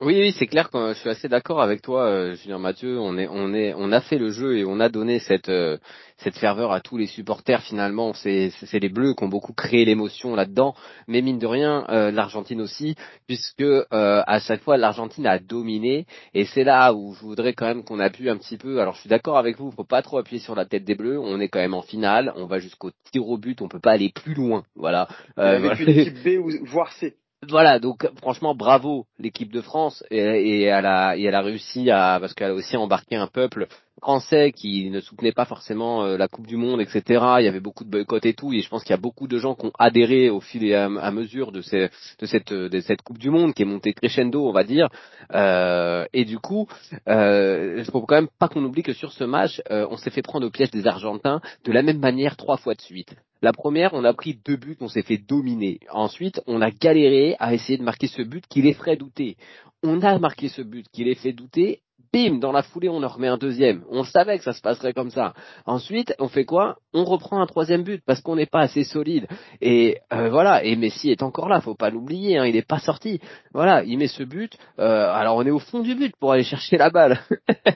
[0.00, 3.00] Oui, oui, c'est clair que je suis assez d'accord avec toi, euh, Julien Mathieu.
[3.00, 5.76] On est, on est, on a fait le jeu et on a donné cette, euh,
[6.18, 7.62] cette ferveur à tous les supporters.
[7.62, 10.76] Finalement, c'est, c'est les Bleus qui ont beaucoup créé l'émotion là-dedans.
[11.08, 12.94] Mais mine de rien, euh, l'Argentine aussi,
[13.26, 16.06] puisque à chaque fois l'Argentine a dominé.
[16.32, 18.80] Et c'est là où je voudrais quand même qu'on appuie un petit peu.
[18.80, 19.72] Alors, je suis d'accord avec vous.
[19.72, 21.18] Faut pas trop appuyer sur la tête des Bleus.
[21.18, 22.32] On est quand même en finale.
[22.36, 23.60] On va jusqu'au tir au but.
[23.62, 24.62] On peut pas aller plus loin.
[24.76, 25.08] Voilà.
[25.36, 27.16] avec une équipe B ou voire C.
[27.46, 32.18] Voilà, donc franchement bravo l'équipe de France et, elle a, et elle a réussi à
[32.20, 33.68] parce qu'elle a aussi embarqué un peuple
[34.00, 37.02] français qui ne soutenait pas forcément euh, la Coupe du Monde, etc.
[37.38, 39.28] Il y avait beaucoup de boycotts et tout, et je pense qu'il y a beaucoup
[39.28, 42.80] de gens qui ont adhéré au fil et à, mesure de, ces, de, cette, de
[42.80, 44.88] cette Coupe du Monde qui est montée crescendo, on va dire.
[45.34, 46.66] Euh, et du coup,
[47.08, 50.22] euh, faut quand même pas qu'on oublie que sur ce match, euh, on s'est fait
[50.22, 53.14] prendre au piège des Argentins de la même manière trois fois de suite.
[53.40, 55.78] La première, on a pris deux buts, on s'est fait dominer.
[55.90, 59.36] Ensuite, on a galéré à essayer de marquer ce but qui les ferait douter.
[59.82, 61.80] On a marqué ce but qui les fait douter
[62.12, 63.84] bim, dans la foulée, on en remet un deuxième.
[63.90, 65.34] On savait que ça se passerait comme ça.
[65.66, 66.76] Ensuite, on fait quoi?
[66.92, 69.26] On reprend un troisième but parce qu'on n'est pas assez solide.
[69.60, 70.64] Et euh, voilà.
[70.64, 72.38] Et Messi est encore là, faut pas l'oublier.
[72.38, 73.20] Hein, il n'est pas sorti.
[73.52, 74.56] Voilà, il met ce but.
[74.78, 77.20] Euh, alors on est au fond du but pour aller chercher la balle.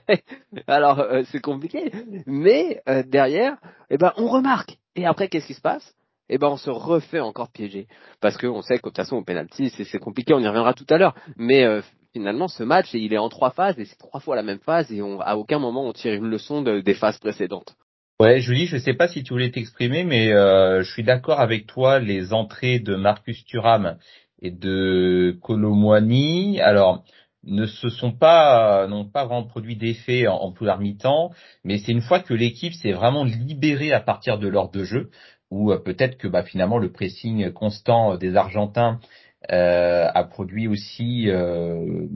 [0.67, 1.93] alors euh, c'est compliqué.
[2.27, 3.57] Mais derrière,
[3.91, 4.79] eh ben on remarque.
[4.97, 5.95] Et après, qu'est-ce qui se passe?
[6.29, 7.87] Eh ben on se refait encore piéger
[8.21, 10.87] parce qu'on sait que de toute façon au penalty c'est compliqué, on y reviendra tout
[10.89, 11.15] à l'heure.
[11.37, 14.59] Mais finalement, ce match, il est en trois phases et c'est trois fois la même
[14.59, 17.75] phase et on, à aucun moment on tire une leçon de, des phases précédentes.
[18.21, 21.67] Ouais, Julie, je sais pas si tu voulais t'exprimer, mais euh, je suis d'accord avec
[21.67, 21.99] toi.
[21.99, 23.97] Les entrées de Marcus Thuram
[24.41, 27.03] et de Colomwani, alors
[27.45, 31.33] ne se sont pas n'ont pas vraiment produit d'effet en, en première mi-temps,
[31.65, 35.11] mais c'est une fois que l'équipe s'est vraiment libérée à partir de l'ordre de jeu,
[35.51, 39.07] ou euh, peut-être que bah, finalement le pressing constant des Argentins euh,
[39.49, 42.07] a produit aussi euh,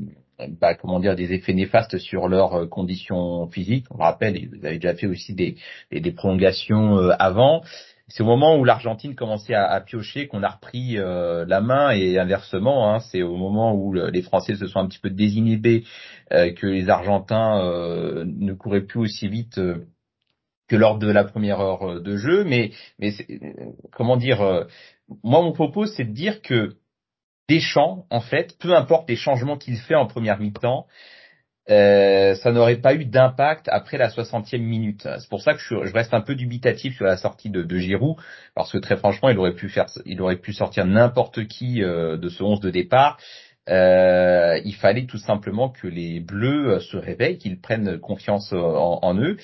[0.60, 3.86] bah, comment dire des effets néfastes sur leurs euh, conditions physiques.
[3.90, 5.56] On rappelle, ils avaient déjà fait aussi des,
[5.90, 7.62] des, des prolongations avant.
[8.08, 11.90] c'est au moment où l'Argentine commençait à, à piocher qu'on a repris euh, la main
[11.90, 15.10] et inversement, hein, c'est au moment où le, les Français se sont un petit peu
[15.10, 15.84] désinhibés
[16.32, 19.60] euh, que les Argentins euh, ne couraient plus aussi vite
[20.68, 22.44] que lors de la première heure de jeu.
[22.44, 23.12] Mais, mais
[23.92, 24.66] comment dire,
[25.22, 26.74] moi mon propos c'est de dire que
[27.48, 30.86] Deschamps, en fait, peu importe les changements qu'il fait en première mi-temps,
[31.68, 35.08] euh, ça n'aurait pas eu d'impact après la 60e minute.
[35.18, 38.16] C'est pour ça que je, reste un peu dubitatif sur la sortie de, Giroud,
[38.54, 42.16] parce que très franchement, il aurait pu faire, il aurait pu sortir n'importe qui euh,
[42.16, 43.18] de ce 11 de départ.
[43.68, 49.18] Euh, il fallait tout simplement que les Bleus se réveillent, qu'ils prennent confiance en, en,
[49.20, 49.36] eux.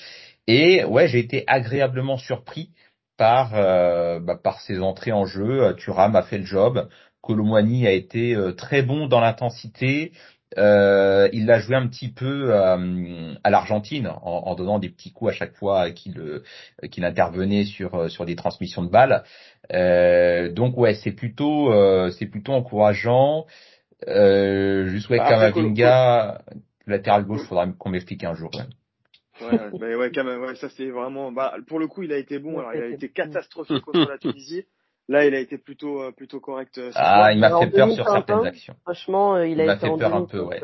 [0.47, 2.69] Et ouais, j'ai été agréablement surpris
[3.17, 5.75] par euh, bah, par ses entrées en jeu.
[5.77, 6.87] Thuram a fait le job.
[7.23, 10.11] Colomwani a été euh, très bon dans l'intensité.
[10.57, 15.11] Euh, il l'a joué un petit peu euh, à l'Argentine en, en, donnant des petits
[15.11, 16.43] coups à chaque fois qu'il euh,
[16.91, 19.23] qu'il intervenait sur euh, sur des transmissions de balles.
[19.71, 21.71] Euh, donc ouais, c'est plutôt
[22.11, 23.47] c'est plutôt encourageant.
[24.05, 26.41] juste ouais, bah, Kamavinga,
[26.85, 28.51] latéral gauche, faudra qu'on m'explique un jour.
[28.53, 28.65] Ouais.
[29.41, 31.31] Ouais, bah ouais, quand même, ouais, ça c'est vraiment.
[31.31, 32.59] Bah, pour le coup, il a été bon.
[32.59, 34.65] Alors, il a été catastrophique contre la Tunisie.
[35.09, 36.77] Là, il a été plutôt euh, plutôt correct.
[36.77, 38.75] Euh, ah, il m'a fait peur sur certaines actions.
[38.83, 40.61] Franchement, euh, il, a il été fait peur un peu, ouais.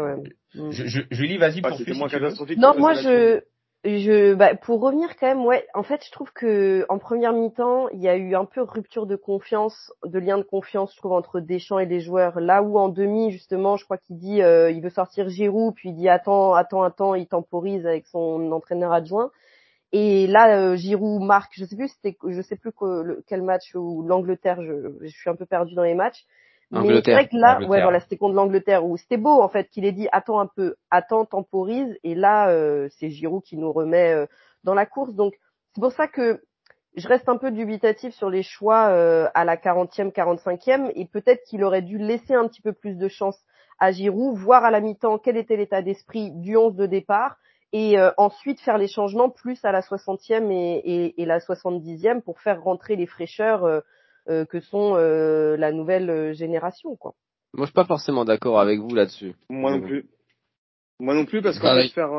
[0.56, 0.71] Mm.
[0.71, 2.58] Je, je, Julie, vas-y ah, pour catastrophique.
[2.58, 3.41] Non, moi je
[3.86, 5.65] je bah, pour revenir quand même, ouais.
[5.73, 9.06] En fait, je trouve que en première mi-temps, il y a eu un peu rupture
[9.06, 12.39] de confiance, de lien de confiance, je trouve, entre Deschamps et les joueurs.
[12.41, 15.89] Là où en demi, justement, je crois qu'il dit, euh, il veut sortir Giroud, puis
[15.89, 19.32] il dit attends, attends, attends, il temporise avec son entraîneur adjoint.
[19.91, 23.73] Et là, euh, Giroud marque, je sais plus, c'était, je sais plus que, quel match
[23.75, 26.25] ou l'Angleterre, je, je suis un peu perdu dans les matchs.
[26.71, 29.69] Mais c'est vrai que là, ouais, voilà, c'était contre l'Angleterre où c'était beau en fait
[29.69, 31.97] qu'il ait dit attends un peu, attends, temporise.
[32.04, 34.28] Et là, euh, c'est Giroud qui nous remet euh,
[34.63, 35.13] dans la course.
[35.15, 35.34] Donc
[35.73, 36.43] c'est pour ça que
[36.95, 41.43] je reste un peu dubitatif sur les choix euh, à la 40e, 45e et peut-être
[41.43, 43.39] qu'il aurait dû laisser un petit peu plus de chance
[43.80, 47.38] à Giroud, voir à la mi-temps quel était l'état d'esprit du 11 de départ
[47.72, 52.22] et euh, ensuite faire les changements plus à la 60e et, et, et, la 70e
[52.22, 53.82] pour faire rentrer les fraîcheurs euh,
[54.30, 57.14] euh, que sont euh, la nouvelle génération quoi.
[57.54, 59.36] Moi je suis pas forcément d'accord avec vous là-dessus.
[59.50, 60.10] Moi non plus.
[61.00, 62.12] Moi non plus parce qu'on va faire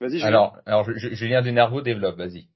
[0.00, 0.22] Vas-y.
[0.22, 2.48] Alors alors Julien Denervo développe, vas-y.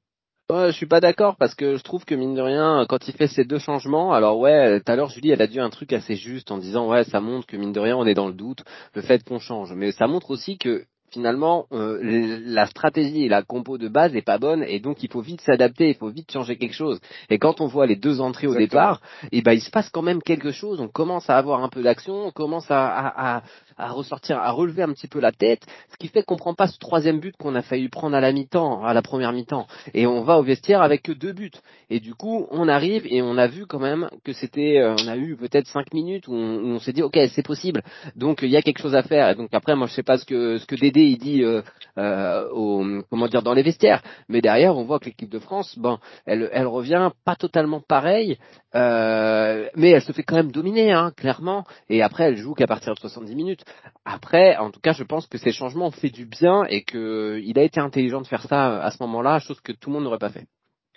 [0.51, 3.15] Ouais, je suis pas d'accord parce que je trouve que mine de rien, quand il
[3.15, 5.93] fait ces deux changements, alors ouais, tout à l'heure Julie, elle a dit un truc
[5.93, 8.35] assez juste en disant ouais, ça montre que mine de rien, on est dans le
[8.35, 8.65] doute,
[8.95, 11.99] le fait qu'on change, mais ça montre aussi que finalement euh,
[12.45, 15.41] la stratégie et la compo de base est pas bonne et donc il faut vite
[15.41, 17.01] s'adapter, il faut vite changer quelque chose.
[17.29, 19.91] Et quand on voit les deux entrées au départ, et eh ben il se passe
[19.91, 20.81] quand même quelque chose.
[20.81, 23.43] On commence à avoir un peu d'action, on commence à, à, à,
[23.89, 26.79] ressortir, à relever un petit peu la tête, ce qui fait qu'on prend pas ce
[26.79, 30.23] troisième but qu'on a failli prendre à la mi-temps, à la première mi-temps, et on
[30.23, 31.51] va au vestiaire avec que deux buts.
[31.89, 35.09] Et du coup, on arrive et on a vu quand même que c'était, euh, on
[35.09, 37.83] a eu peut-être cinq minutes où on, s'est dit ok c'est possible,
[38.17, 39.29] donc il y a quelque chose à faire.
[39.29, 41.63] Et donc après moi je sais pas ce que ce que Dédé il dit euh,
[41.99, 45.79] euh, au, comment dire dans les vestiaires, mais derrière on voit que l'équipe de France,
[45.79, 48.39] bon, elle, elle revient pas totalement pareil,
[48.75, 51.65] euh, mais elle se fait quand même dominer, hein, clairement.
[51.89, 53.65] Et après elle joue qu'à partir de 70 minutes.
[54.05, 57.41] Après, en tout cas, je pense que ces changements ont fait du bien et que
[57.43, 60.05] il a été intelligent de faire ça à ce moment-là, chose que tout le monde
[60.05, 60.47] n'aurait pas fait.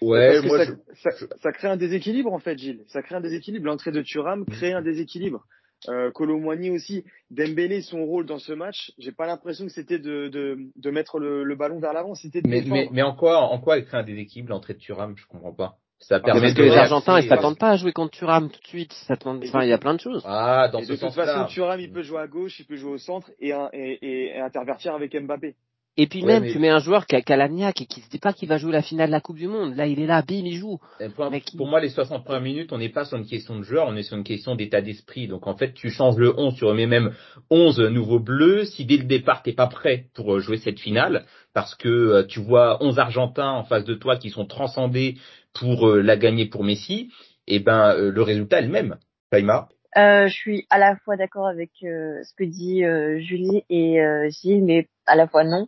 [0.02, 2.84] Ouais, moi, ça, ça, ça, crée un déséquilibre en fait, Gilles.
[2.88, 3.66] Ça crée un déséquilibre.
[3.68, 5.46] L'entrée de Thuram crée un déséquilibre
[5.90, 10.28] euh, Colomwani aussi, Dembélé son rôle dans ce match, j'ai pas l'impression que c'était de,
[10.28, 13.40] de, de mettre le, le ballon vers l'avant, c'était de mais, mais, mais, en quoi
[13.40, 15.78] en quoi il crée un déséquilibre l'entrée de Thuram, je comprends pas.
[16.08, 18.68] Ça permet parce que les Argentins ils s'attendent pas à jouer contre Thuram tout de
[18.68, 20.24] suite, enfin il y a plein de choses.
[20.26, 22.76] Ah, dans et ce de toute façon Thuram il peut jouer à gauche, il peut
[22.76, 25.56] jouer au centre et, et, et intervertir avec Mbappé.
[25.96, 28.34] Et puis même, tu mets un joueur qui a, qui et qui se dit pas
[28.34, 29.76] qu'il va jouer la finale de la Coupe du Monde.
[29.76, 30.80] Là, il est là, bim, il joue.
[31.16, 33.86] Pour, pour, moi, les 60 premières minutes, on n'est pas sur une question de joueur,
[33.88, 35.28] on est sur une question d'état d'esprit.
[35.28, 37.14] Donc en fait, tu changes le 11, tu remets même
[37.52, 38.66] 11 nouveaux bleus.
[38.66, 42.24] Si dès le départ, t'es pas prêt pour euh, jouer cette finale, parce que euh,
[42.24, 45.18] tu vois 11 Argentins en face de toi qui sont transcendés
[45.54, 47.12] pour euh, la gagner pour Messi,
[47.48, 48.98] et eh ben le résultat est le même.
[49.30, 53.64] Paima euh, je suis à la fois d'accord avec euh, ce que dit euh, Julie
[53.70, 55.68] et Gilles, mais à la fois non.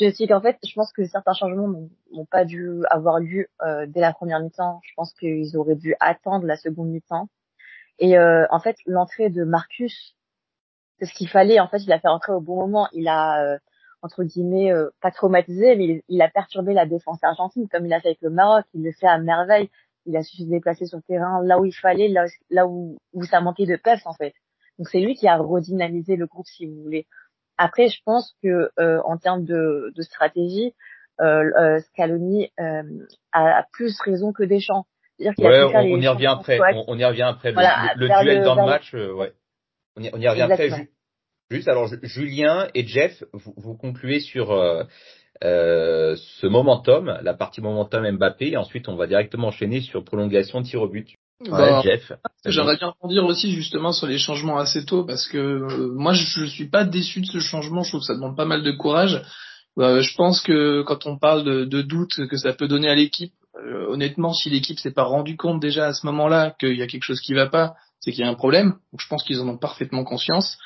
[0.00, 1.68] Je sais qu'en fait, je pense que certains changements
[2.12, 3.48] n'ont pas dû avoir lieu
[3.88, 4.80] dès la première mi-temps.
[4.84, 7.28] Je pense qu'ils auraient dû attendre la seconde mi-temps.
[7.98, 10.14] Et en fait, l'entrée de Marcus,
[10.98, 11.58] c'est ce qu'il fallait.
[11.58, 12.88] En fait, il a fait entrer au bon moment.
[12.92, 13.58] Il a
[14.02, 18.00] entre guillemets pas traumatisé, mais il, il, a perturbé la défense argentine comme il a
[18.00, 18.64] fait avec le Maroc.
[18.74, 19.68] Il le fait à merveille
[20.08, 22.98] il a su se déplacer sur le terrain là où il fallait, là, là où,
[23.12, 24.32] où ça manquait de peps en fait.
[24.78, 27.06] Donc c'est lui qui a redynamisé le groupe si vous voulez.
[27.58, 30.74] Après, je pense que euh, en termes de, de stratégie,
[31.20, 32.50] euh, Scaloni
[33.32, 34.86] a, plus raison que Deschamps.
[35.18, 36.60] Qu'il ouais, a on, on, y revient après.
[36.86, 37.50] On, y revient après.
[37.50, 39.32] Le, le, duel dans le match, ouais.
[39.96, 40.76] On y, on y revient Exactement.
[40.76, 40.88] après.
[41.50, 44.84] Juste, alors Julien et Jeff, vous, vous concluez sur euh,
[45.44, 50.62] euh, ce momentum, la partie momentum Mbappé, et ensuite on va directement enchaîner sur prolongation
[50.62, 51.08] tir au but.
[51.46, 52.12] Ouais, Jeff.
[52.44, 56.26] J'aimerais bien dire aussi justement sur les changements assez tôt parce que euh, moi je,
[56.26, 58.72] je suis pas déçu de ce changement, je trouve que ça demande pas mal de
[58.72, 59.22] courage.
[59.78, 62.96] Euh, je pense que quand on parle de, de doute que ça peut donner à
[62.96, 66.82] l'équipe, euh, honnêtement, si l'équipe s'est pas rendu compte déjà à ce moment-là qu'il y
[66.82, 68.74] a quelque chose qui va pas, c'est qu'il y a un problème.
[68.92, 70.58] Donc je pense qu'ils en ont parfaitement conscience.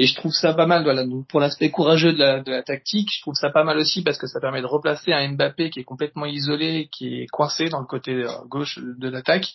[0.00, 1.04] Et je trouve ça pas mal, voilà.
[1.04, 4.02] Donc pour l'aspect courageux de la, de la tactique, je trouve ça pas mal aussi
[4.02, 7.68] parce que ça permet de replacer un Mbappé qui est complètement isolé, qui est coincé
[7.68, 9.48] dans le côté euh, gauche de l'attaque,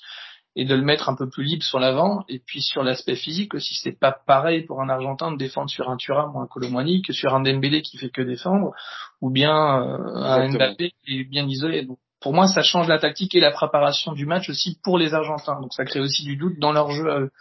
[0.57, 2.25] et de le mettre un peu plus libre sur l'avant.
[2.27, 5.89] Et puis sur l'aspect physique aussi, c'est pas pareil pour un Argentin de défendre sur
[5.89, 8.73] un Thuram ou un Colomani que sur un Dembélé qui fait que défendre,
[9.21, 11.85] ou bien euh, un Mbappé qui est bien isolé.
[11.85, 15.13] Donc pour moi, ça change la tactique et la préparation du match aussi pour les
[15.13, 15.61] Argentins.
[15.61, 17.31] Donc ça crée aussi du doute dans leur jeu à eux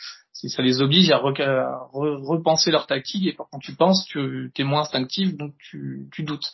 [0.48, 5.36] ça les oblige à, repenser leur tactique et quand tu penses, tu es moins instinctif,
[5.36, 6.52] donc tu, tu doutes.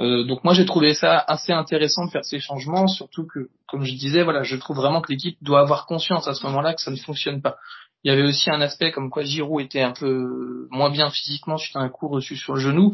[0.00, 3.84] Euh, donc moi j'ai trouvé ça assez intéressant de faire ces changements, surtout que, comme
[3.84, 6.80] je disais, voilà, je trouve vraiment que l'équipe doit avoir conscience à ce moment-là que
[6.80, 7.56] ça ne fonctionne pas.
[8.04, 11.56] Il y avait aussi un aspect comme quoi Giroud était un peu moins bien physiquement
[11.56, 12.92] suite à un coup reçu sur le genou.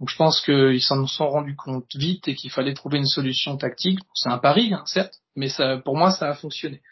[0.00, 3.56] Donc je pense qu'ils s'en sont rendus compte vite et qu'il fallait trouver une solution
[3.56, 4.00] tactique.
[4.12, 6.82] C'est un pari, hein, certes, mais ça, pour moi ça a fonctionné.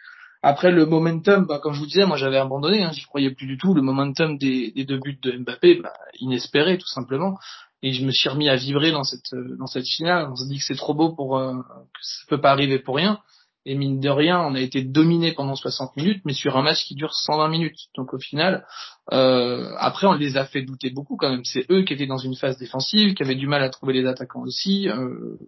[0.42, 3.46] Après le momentum, bah, comme je vous disais, moi j'avais abandonné, hein, j'y croyais plus
[3.46, 3.74] du tout.
[3.74, 7.38] Le momentum des, deux buts de Mbappé, bah, inespéré tout simplement.
[7.82, 10.28] Et je me suis remis à vibrer dans cette dans cette finale.
[10.30, 12.96] On se dit que c'est trop beau pour euh, que ça peut pas arriver pour
[12.96, 13.20] rien.
[13.64, 16.84] Et mine de rien, on a été dominé pendant 60 minutes, mais sur un match
[16.84, 17.78] qui dure 120 minutes.
[17.96, 18.66] Donc au final,
[19.12, 21.44] euh, après on les a fait douter beaucoup quand même.
[21.44, 24.06] C'est eux qui étaient dans une phase défensive, qui avaient du mal à trouver les
[24.06, 24.88] attaquants aussi.
[24.88, 25.38] Euh,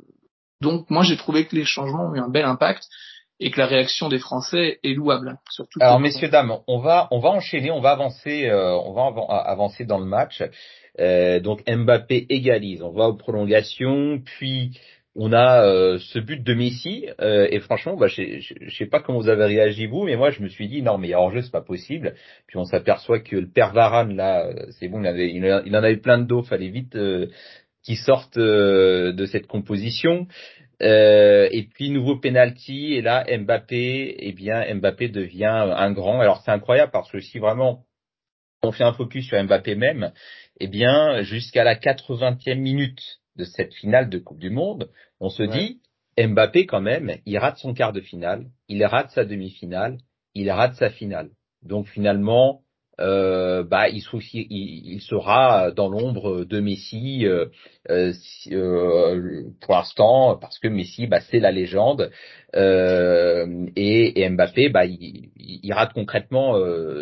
[0.61, 2.89] donc moi j'ai trouvé que les changements ont eu un bel impact
[3.41, 5.39] et que la réaction des Français est louable.
[5.51, 9.13] Surtout Alors messieurs dames, on va on va enchaîner, on va avancer, euh, on va
[9.45, 10.43] avancer dans le match.
[11.01, 14.79] Euh, donc Mbappé égalise, on va aux prolongations, puis
[15.17, 19.01] on a euh, ce but de Messi euh, et franchement, bah, je, je, sais pas
[19.01, 21.43] comment vous avez réagi vous, mais moi je me suis dit non mais hors jeu
[21.43, 22.15] c'est pas possible.
[22.47, 25.97] Puis on s'aperçoit que le père Varane là, c'est bon, il, avait, il, en avait
[25.97, 26.97] plein de dos, fallait vite
[27.83, 30.29] qu'il sorte de cette composition.
[30.83, 35.45] Euh, et puis nouveau penalty et là Mbappé, eh bien Mbappé devient
[35.77, 36.21] un grand.
[36.21, 37.85] Alors c'est incroyable parce que si vraiment
[38.63, 40.13] on fait un focus sur Mbappé même,
[40.59, 45.43] eh bien jusqu'à la 80e minute de cette finale de Coupe du Monde, on se
[45.43, 45.81] dit
[46.19, 49.99] Mbappé quand même, il rate son quart de finale, il rate sa demi-finale,
[50.35, 51.31] il rate sa finale.
[51.63, 52.64] Donc finalement,
[53.01, 54.03] euh, bah, il,
[54.33, 57.47] il, sera dans l'ombre de Messi euh,
[57.91, 58.13] euh,
[58.53, 62.11] euh, pour l'instant parce que Messi, bah, c'est la légende
[62.55, 66.57] euh, et, et, Mbappé, bah, il, il rate concrètement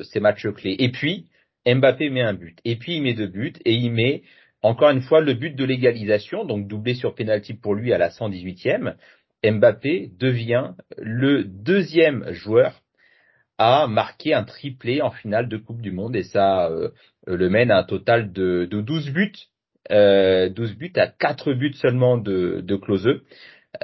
[0.05, 0.77] ses matchs clés.
[0.79, 1.27] Et puis
[1.67, 4.23] Mbappé met un but, et puis il met deux buts et il met
[4.63, 8.11] encore une fois le but de l'égalisation, donc doublé sur penalty pour lui à la
[8.11, 8.95] 118e.
[9.45, 12.82] Mbappé devient le deuxième joueur
[13.59, 16.91] a marqué un triplé en finale de Coupe du Monde et ça euh,
[17.27, 19.33] le mène à un total de, de 12 buts,
[19.91, 23.21] euh, 12 buts à 4 buts seulement de, de Klose,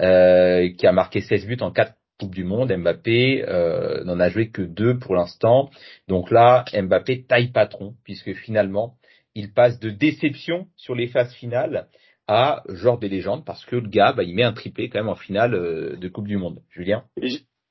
[0.01, 2.73] euh, qui a marqué 16 buts en 4 Coupes du Monde.
[2.77, 5.71] Mbappé euh, n'en a joué que 2 pour l'instant.
[6.09, 8.97] Donc là, Mbappé taille patron puisque finalement,
[9.35, 11.87] il passe de déception sur les phases finales
[12.27, 15.09] à genre des légendes parce que le gars, bah, il met un triplé quand même
[15.09, 16.61] en finale euh, de Coupe du Monde.
[16.71, 17.05] Julien?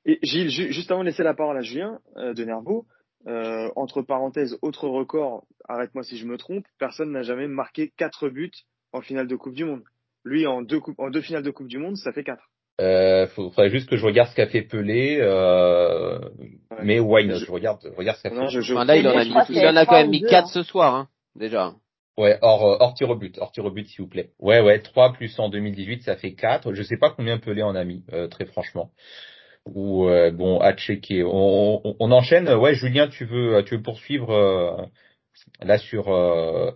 [0.07, 2.85] Et Gilles, juste avant de laisser la parole à Julien euh, de Nervo,
[3.27, 8.29] euh, entre parenthèses, autre record, arrête-moi si je me trompe, personne n'a jamais marqué quatre
[8.29, 8.51] buts
[8.93, 9.83] en finale de Coupe du Monde.
[10.23, 12.49] Lui, en deux, en deux finales de Coupe du Monde, ça fait quatre.
[12.79, 16.19] Euh, faudrait juste que je regarde ce qu'a fait Pelé, euh,
[16.83, 18.49] mais why Je regarde, regarde ce qu'a fait.
[18.49, 20.63] Je, je, là, il en a, mis, il en a quand même mis quatre ce
[20.63, 21.73] soir, hein, déjà.
[22.17, 24.31] Ouais, hors, euh, hors tir au but, hors tir au but s'il vous plaît.
[24.39, 26.73] Ouais, ouais, 3 plus en 2018, ça fait 4.
[26.73, 28.91] Je sais pas combien Pelé en a mis, euh, très franchement
[29.73, 31.23] ou euh, bon à checker.
[31.23, 32.49] On, on, on, enchaîne.
[32.49, 34.85] Ouais, Julien, tu veux tu veux poursuivre euh,
[35.61, 36.71] là sur euh,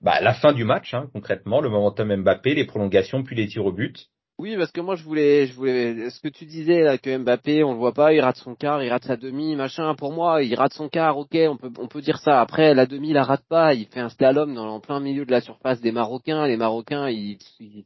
[0.00, 3.66] bah, la fin du match hein, concrètement, le momentum Mbappé, les prolongations puis les tirs
[3.66, 4.08] au but.
[4.40, 7.62] Oui, parce que moi je voulais, je voulais, ce que tu disais là, que Mbappé,
[7.62, 9.94] on le voit pas, il rate son quart, il rate sa demi, machin.
[9.94, 12.40] Pour moi, il rate son quart, ok, on peut, on peut dire ça.
[12.40, 15.26] Après, la demi, il la rate pas, il fait un slalom dans en plein milieu
[15.26, 16.46] de la surface des Marocains.
[16.46, 17.84] Les Marocains, ils, ils,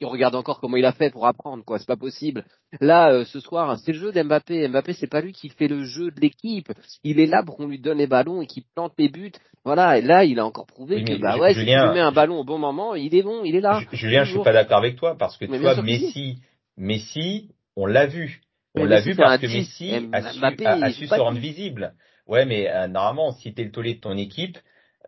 [0.00, 1.80] ils, regardent encore comment il a fait pour apprendre, quoi.
[1.80, 2.44] C'est pas possible.
[2.80, 4.68] Là, euh, ce soir, c'est le jeu d'Mbappé.
[4.68, 6.70] Mbappé, c'est pas lui qui fait le jeu de l'équipe.
[7.02, 9.32] Il est là pour qu'on lui donne les ballons et qu'il plante les buts.
[9.64, 9.98] Voilà.
[9.98, 12.44] Et là, il a encore prouvé que bah ouais, si tu mets un ballon au
[12.44, 13.80] bon moment, il est bon, il est là.
[13.92, 16.38] Julien, je suis pas d'accord avec toi parce que tu Messi,
[16.76, 18.40] Messi, on l'a vu.
[18.74, 21.94] On l'a vu parce que Messi a su, se rendre visible.
[22.26, 24.58] Ouais, mais euh, normalement, si t'es le tollé de ton équipe,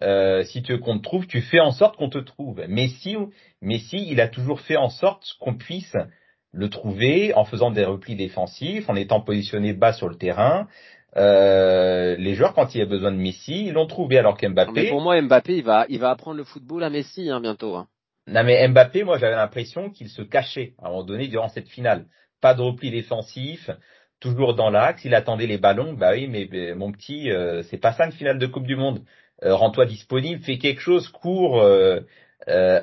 [0.02, 2.64] euh, si tu veux qu'on te trouve, tu fais en sorte qu'on te trouve.
[2.66, 3.16] Messi,
[3.60, 5.96] Messi, il a toujours fait en sorte qu'on puisse
[6.50, 10.66] le trouver en faisant des replis défensifs, en étant positionné bas sur le terrain.
[11.16, 14.72] Euh, les joueurs, quand il y a besoin de Messi, ils l'ont trouvé alors qu'Mbappé.
[14.74, 17.76] Mais pour moi, Mbappé, il va, il va apprendre le football à Messi hein, bientôt.
[17.76, 17.86] Hein.
[18.26, 21.68] Non mais Mbappé, moi j'avais l'impression qu'il se cachait à un moment donné durant cette
[21.68, 22.06] finale.
[22.40, 23.70] Pas de repli défensif,
[24.20, 25.92] toujours dans l'axe, il attendait les ballons.
[25.94, 29.04] Bah oui, mais, mon petit, euh, c'est pas ça une finale de Coupe du Monde.
[29.44, 32.00] Euh, rends-toi disponible, fais quelque chose, cours, euh,
[32.48, 32.80] euh,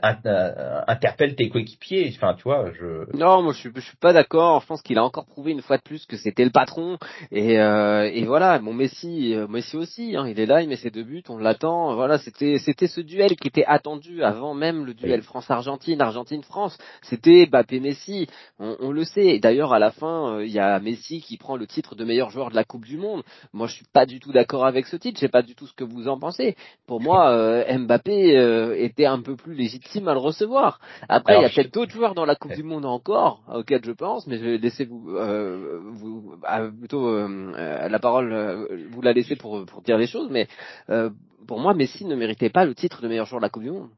[0.87, 2.11] interpelle tes coéquipiers.
[2.15, 3.15] Enfin, tu vois, je.
[3.17, 4.61] Non, moi je suis, je suis pas d'accord.
[4.61, 6.97] Je pense qu'il a encore prouvé une fois de plus que c'était le patron.
[7.31, 10.77] Et, euh, et voilà, mon Messi, euh, Messi aussi, hein, il est là, il met
[10.77, 11.95] ses deux buts, on l'attend.
[11.95, 16.77] Voilà, c'était, c'était ce duel qui était attendu avant même le duel France-Argentine, Argentine-France.
[17.01, 18.27] C'était Mbappé-Messi.
[18.59, 19.39] On, on, le sait.
[19.39, 22.29] D'ailleurs, à la fin, euh, il y a Messi qui prend le titre de meilleur
[22.29, 23.23] joueur de la Coupe du Monde.
[23.51, 25.17] Moi, je suis pas du tout d'accord avec ce titre.
[25.19, 26.55] Je sais pas du tout ce que vous en pensez.
[26.87, 30.79] Pour moi, Mbappé était un peu plus légitime à le recevoir.
[31.07, 33.91] Après, il y a peut-être d'autres joueurs dans la Coupe du Monde encore, auxquels je
[33.91, 36.35] pense, mais je vais laisser vous, euh, vous
[36.79, 40.47] plutôt euh, la parole, euh, vous la laisser pour, pour dire les choses, mais
[40.89, 41.09] euh,
[41.47, 43.71] pour moi, Messi ne méritait pas le titre de meilleur joueur de la Coupe du
[43.71, 43.89] Monde.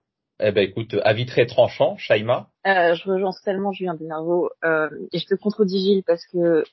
[0.43, 2.47] Eh ben écoute, avis très tranchant, Shaima.
[2.65, 6.63] Euh, je rejoins tellement Julien Benarvo euh, et je te contredis Gilles parce que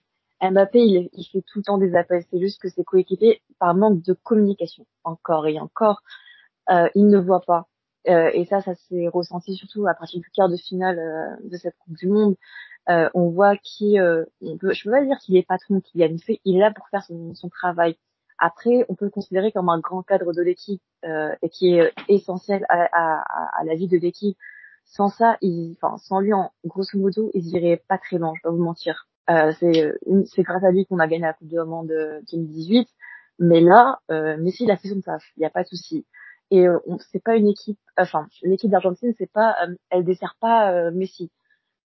[0.41, 3.75] Mbappé il, il, fait tout le temps des appels, c'est juste que ses coéquipiers par
[3.75, 6.01] manque de communication encore et encore,
[6.71, 7.67] euh, il ne voit pas
[8.09, 11.77] et ça, ça s'est ressenti surtout à partir du quart de finale euh, de cette
[11.79, 12.37] Coupe du Monde.
[12.89, 16.57] Euh, on voit qui, on je peux pas dire qu'il est patron, qu'il fait, il
[16.57, 17.97] est là pour faire son, son, travail.
[18.39, 22.65] Après, on peut le considérer comme un grand cadre de l'équipe et qui est essentiel
[22.69, 24.39] à, à, à la vie de l'équipe.
[24.87, 28.33] Sans ça, il, enfin, sans lui, en grosso modo, il irait pas très loin.
[28.37, 29.07] Je vais pas vous mentir.
[29.29, 29.93] Euh, c'est
[30.27, 31.93] c'est grâce à lui qu'on a gagné la Coupe du Monde
[32.33, 32.89] 2018.
[33.39, 36.07] Mais là, euh, Messi il a fait son taf, il n'y a pas de souci
[36.51, 36.79] et euh,
[37.11, 41.31] c'est pas une équipe enfin l'équipe d'Argentine c'est pas euh, elle dessert pas euh, Messi.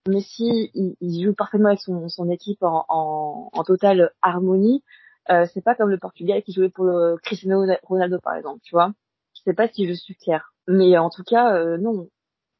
[0.07, 4.83] Messi il, il, joue parfaitement avec son, son équipe en, en, en totale harmonie.
[5.29, 8.75] Euh, c'est pas comme le Portugal qui jouait pour le Cristiano Ronaldo par exemple tu
[8.75, 8.93] vois.
[9.33, 10.53] Je sais pas si je suis claire.
[10.67, 12.09] Mais en tout cas euh, non.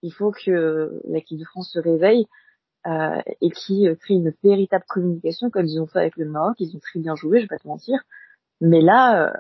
[0.02, 2.28] Il faut que l'équipe de France se réveille
[2.88, 6.56] euh, et qui crée une véritable communication comme ils ont fait avec le Maroc.
[6.60, 8.04] Ils ont très bien joué je vais pas te mentir.
[8.62, 9.34] Mais là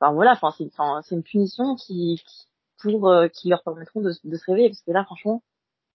[0.00, 2.22] enfin voilà, enfin c'est enfin, une punition qui,
[2.82, 5.42] pour euh, qui leur permettront de, de, se réveiller parce que là franchement,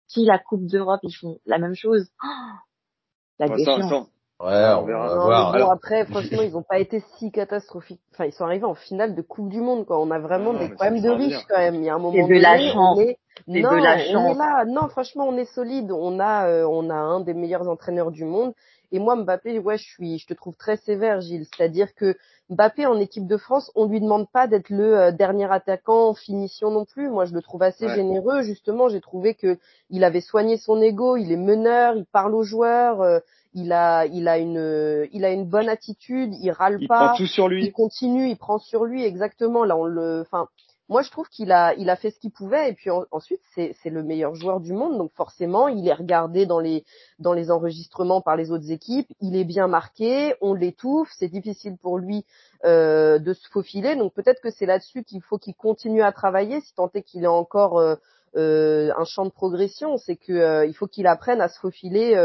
[0.08, 2.28] si la Coupe d'Europe ils font la même chose, oh,
[3.39, 4.10] la défiance.
[4.43, 5.16] Ouais, on verra.
[5.16, 5.54] voir.
[5.54, 8.01] Bon, après, franchement, ils n'ont pas été si catastrophiques.
[8.14, 10.01] Enfin, ils sont arrivés en finale de Coupe du Monde, quoi.
[10.01, 11.76] On a vraiment des problèmes de riches, quand même.
[11.76, 12.39] Il y a un moment donné.
[12.39, 12.99] de la chance.
[13.47, 14.16] Non, de la chance.
[14.16, 14.66] on est là.
[14.66, 15.91] Non, franchement, on est solide.
[15.91, 18.54] On a, euh, on a un des meilleurs entraîneurs du monde.
[18.94, 21.48] Et moi, Mbappé, ouais, je suis, je te trouve très sévère, Gilles.
[21.48, 22.16] C'est-à-dire que
[22.52, 26.14] Mbappé en équipe de France, on lui demande pas d'être le euh, dernier attaquant en
[26.14, 27.10] finition non plus.
[27.10, 28.44] Moi, je le trouve assez généreux.
[28.44, 29.58] Justement, j'ai trouvé que
[29.89, 31.18] il avait soigné son ego.
[31.18, 33.02] Il est meneur, il parle aux joueurs.
[33.02, 33.20] Euh,
[33.56, 36.36] il a, il a une, il a une bonne attitude.
[36.39, 37.02] Il râle il pas.
[37.02, 37.66] Il prend tout sur lui.
[37.66, 38.30] Il continue.
[38.30, 39.64] Il prend sur lui exactement.
[39.64, 40.48] Là, on le, enfin
[40.94, 43.89] moi je trouve qu'il a il a fait ce qu'il pouvait et puis ensuite c'est
[43.89, 46.86] le meilleur joueur du monde donc forcément il est regardé dans les
[47.18, 51.78] dans les enregistrements par les autres équipes il est bien marqué on l'étouffe c'est difficile
[51.82, 52.26] pour lui
[52.64, 56.62] euh, de se faufiler donc peut-être que c'est là-dessus qu'il faut qu'il continue à travailler
[56.62, 57.96] si tant est qu'il ait encore euh,
[58.36, 62.16] euh, un champ de progression c'est que il faut qu'il apprenne à se faufiler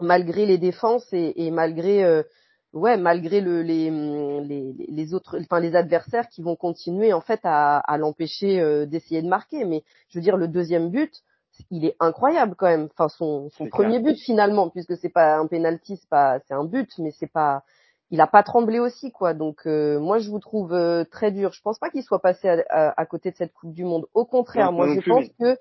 [0.00, 2.24] malgré les défenses et, malgré
[2.72, 7.40] ouais, malgré le, les, les, les, autres, enfin les adversaires qui vont continuer en fait
[7.44, 9.64] à, à l'empêcher euh, d'essayer de marquer.
[9.64, 11.22] Mais je veux dire, le deuxième but,
[11.70, 12.88] il est incroyable quand même.
[12.92, 16.64] Enfin, son, son premier but finalement, puisque c'est pas un penalty, c'est pas, c'est un
[16.64, 17.64] but, mais c'est pas,
[18.10, 19.34] il a pas tremblé aussi quoi.
[19.34, 21.52] Donc euh, moi je vous trouve euh, très dur.
[21.52, 24.06] Je pense pas qu'il soit passé à, à, côté de cette Coupe du Monde.
[24.14, 25.58] Au contraire, moi je pense que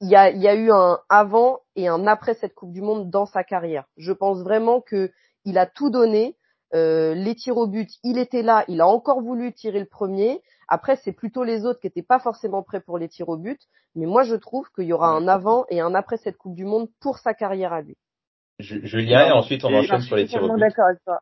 [0.00, 2.82] il y a, il y a eu un avant et un après cette Coupe du
[2.82, 3.84] Monde dans sa carrière.
[3.96, 5.10] Je pense vraiment que
[5.44, 6.36] il a tout donné
[6.74, 10.40] Euh, les tirs au but, il était là, il a encore voulu tirer le premier.
[10.68, 13.60] Après, c'est plutôt les autres qui n'étaient pas forcément prêts pour les tirs au but.
[13.94, 16.64] Mais moi, je trouve qu'il y aura un avant et un après cette Coupe du
[16.64, 17.96] Monde pour sa carrière à lui.
[18.58, 20.60] Julien, et ensuite on enchaîne sur les tirs au but.
[20.60, 21.20] d'accord avec toi.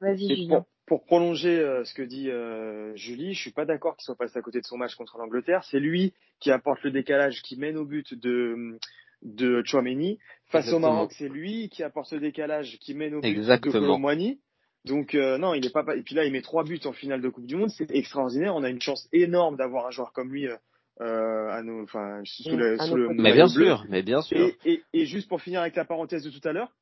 [0.00, 0.64] Vas-y, Julien.
[0.86, 4.38] Pour, prolonger euh, ce que dit euh, Julie, je suis pas d'accord qu'il soit passé
[4.38, 5.64] à côté de son match contre l'Angleterre.
[5.64, 8.78] C'est lui qui apporte le décalage, qui mène au but de
[9.22, 10.18] de Chouameni.
[10.46, 10.88] Face Exactement.
[10.88, 13.74] au Maroc, c'est lui qui apporte le décalage, qui mène au but Exactement.
[13.74, 14.40] de Colomboigny.
[14.84, 17.20] Donc euh, non, il est pas et puis là il met trois buts en finale
[17.20, 18.54] de Coupe du Monde, c'est extraordinaire.
[18.56, 20.56] On a une chance énorme d'avoir un joueur comme lui euh,
[21.00, 23.08] euh, à nos, enfin sous le, À sous le.
[23.14, 23.66] Mais bien bleu.
[23.66, 24.36] sûr, mais bien sûr.
[24.38, 26.72] Et, et, et juste pour finir avec la parenthèse de tout à l'heure,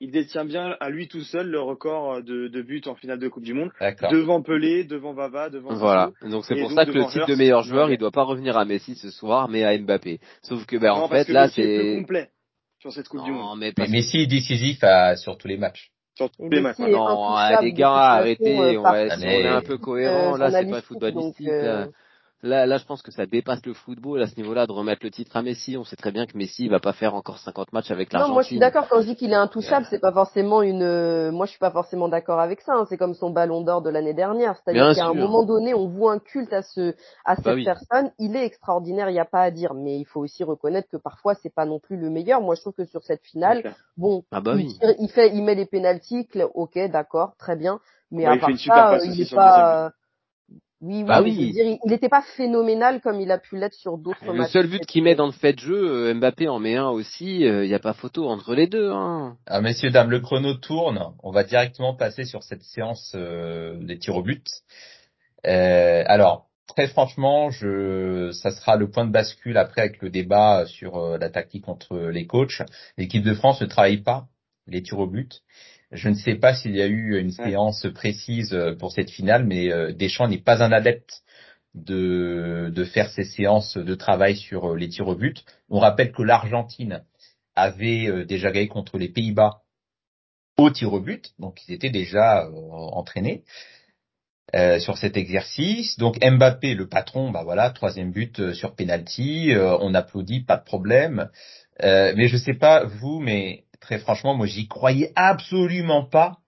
[0.00, 3.28] il détient bien à lui tout seul le record de, de buts en finale de
[3.28, 4.10] Coupe du Monde, D'accord.
[4.10, 6.10] devant Pelé, devant Vava, devant Voilà.
[6.22, 8.58] Donc c'est pour donc ça que le titre de meilleur joueur, il doit pas revenir
[8.58, 10.20] à Messi ce soir, mais à Mbappé.
[10.42, 12.30] Sauf que ben Non, en fait là c'est complet
[12.80, 15.90] sur cette Coupe du Monde, non mais Messi est décisif à, sur tous les matchs.
[16.16, 16.78] Sur tous Et les matchs.
[16.78, 20.34] non, intouchable les gars, arrêtez, on, va, on est un peu cohérent.
[20.34, 21.48] euh, Là, c'est pas footballistique.
[22.46, 22.66] Là.
[22.66, 25.36] Là, je pense que ça dépasse le football à ce niveau-là de remettre le titre
[25.36, 25.76] à Messi.
[25.76, 28.28] On sait très bien que Messi il va pas faire encore 50 matchs avec Non,
[28.28, 28.60] moi je suis l'Argentine.
[28.60, 30.82] d'accord quand je dis qu'il est intouchable, c'est pas forcément une.
[30.82, 32.74] euh, Moi je suis pas forcément d'accord avec ça.
[32.74, 32.86] hein.
[32.88, 36.12] C'est comme son Ballon d'Or de l'année dernière, c'est-à-dire qu'à un moment donné, on voit
[36.12, 36.94] un culte à ce
[37.24, 37.64] à cette Bah oui.
[37.64, 38.10] personne.
[38.18, 40.96] Il est extraordinaire, il n'y a pas à dire, mais il faut aussi reconnaître que
[40.96, 42.40] parfois c'est pas non plus le meilleur.
[42.40, 44.78] Moi je trouve que sur cette finale, bon, Ah bah il, oui.
[44.98, 47.80] il fait, il met les pénalties, cl- ok, d'accord, très bien,
[48.10, 49.92] mais Bah, à il fait part une super ça, passe euh, il est pas.
[50.82, 51.52] Oui, oui, Bah mais je veux oui.
[51.52, 54.50] dire, il n'était pas phénoménal comme il a pu l'être sur d'autres Le matchs.
[54.52, 57.40] seul but qu'il met dans le fait de jeu, euh, Mbappé en met un aussi.
[57.40, 58.90] Il n'y a pas photo entre les deux.
[58.92, 59.36] Hein.
[59.46, 61.00] Ah, messieurs, dames, le chrono tourne.
[61.22, 64.46] On va directement passer sur cette séance euh, des tirs au but.
[65.46, 70.66] Euh, alors, très franchement, je, ça sera le point de bascule après avec le débat
[70.66, 72.62] sur euh, la tactique entre les coachs.
[72.98, 74.26] L'équipe de France ne travaille pas
[74.66, 75.42] les tirs au but.
[75.92, 79.44] Je ne sais pas s'il y a eu une séance précise euh, pour cette finale,
[79.44, 81.22] mais euh, Deschamps n'est pas un adepte
[81.74, 85.44] de, de faire ces séances de travail sur euh, les tirs au but.
[85.68, 87.04] On rappelle que l'Argentine
[87.54, 89.62] avait déjà gagné contre les Pays-Bas
[90.58, 93.44] au tir au but, donc ils étaient déjà entraînés
[94.54, 95.98] euh, sur cet exercice.
[95.98, 100.56] Donc Mbappé, le patron, bah voilà, troisième but euh, sur penalty, euh, on applaudit, pas
[100.56, 101.28] de problème.
[101.82, 106.38] Mais je sais pas vous, mais très franchement, moi j'y croyais absolument pas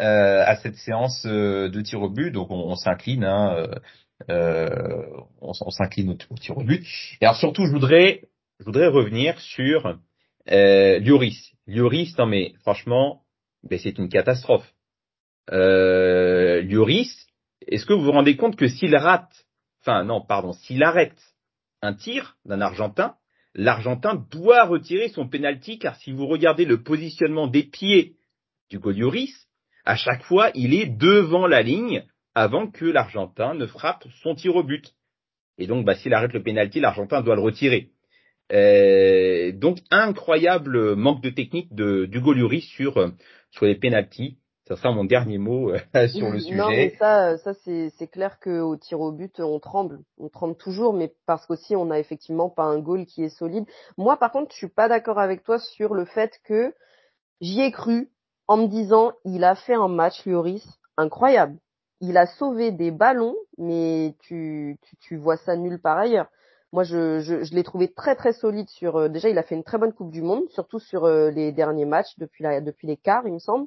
[0.00, 3.74] euh, à cette séance euh, de tir au but, donc on, on s'incline, hein, euh,
[4.30, 6.86] euh, s'incline au tir au but.
[7.20, 8.22] Et alors surtout, je voudrais,
[8.60, 9.98] je voudrais revenir sur
[10.50, 11.52] euh, Lloris.
[11.66, 13.22] Lloris, non mais franchement,
[13.62, 14.72] ben, c'est une catastrophe.
[15.50, 17.26] Euh, Lloris,
[17.66, 19.46] est-ce que vous vous rendez compte que s'il rate,
[19.82, 21.18] enfin non, pardon, s'il arrête
[21.82, 23.14] un tir d'un Argentin,
[23.58, 28.14] l'Argentin doit retirer son penalty car si vous regardez le positionnement des pieds
[28.70, 29.34] du goal Lloris,
[29.84, 32.04] à chaque fois, il est devant la ligne
[32.34, 34.94] avant que l'Argentin ne frappe son tir au but.
[35.58, 37.90] Et donc, bah, s'il arrête le penalty, l'Argentin doit le retirer.
[38.52, 43.10] Euh, donc, incroyable manque de technique de d'Hugo Lloris sur, euh,
[43.50, 44.38] sur les penalties.
[44.68, 46.96] Ça sera mon dernier mot euh, sur le Non, mais sujet.
[46.98, 50.00] ça, ça c'est c'est clair qu'au tir au but, on tremble.
[50.18, 53.64] On tremble toujours, mais parce qu'aussi, on n'a effectivement pas un goal qui est solide.
[53.96, 56.74] Moi, par contre, je suis pas d'accord avec toi sur le fait que
[57.40, 58.10] j'y ai cru
[58.46, 60.66] en me disant, il a fait un match, Lloris,
[60.96, 61.58] incroyable.
[62.00, 66.28] Il a sauvé des ballons, mais tu, tu, tu vois ça nulle part ailleurs.
[66.72, 68.96] Moi, je, je, je l'ai trouvé très très solide sur.
[68.96, 71.52] euh, déjà, il a fait une très bonne Coupe du Monde, surtout sur euh, les
[71.52, 73.66] derniers matchs depuis la, depuis les quarts, il me semble.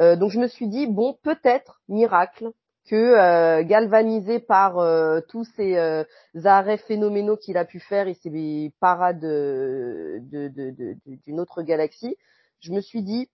[0.00, 2.50] Euh, donc je me suis dit bon peut-être miracle
[2.88, 6.04] que euh, galvanisé par euh, tous ces euh,
[6.44, 11.62] arrêts phénoménaux qu'il a pu faire et ces parades de, de, de, de- d'une autre
[11.62, 12.16] galaxie,
[12.60, 13.28] je me suis dit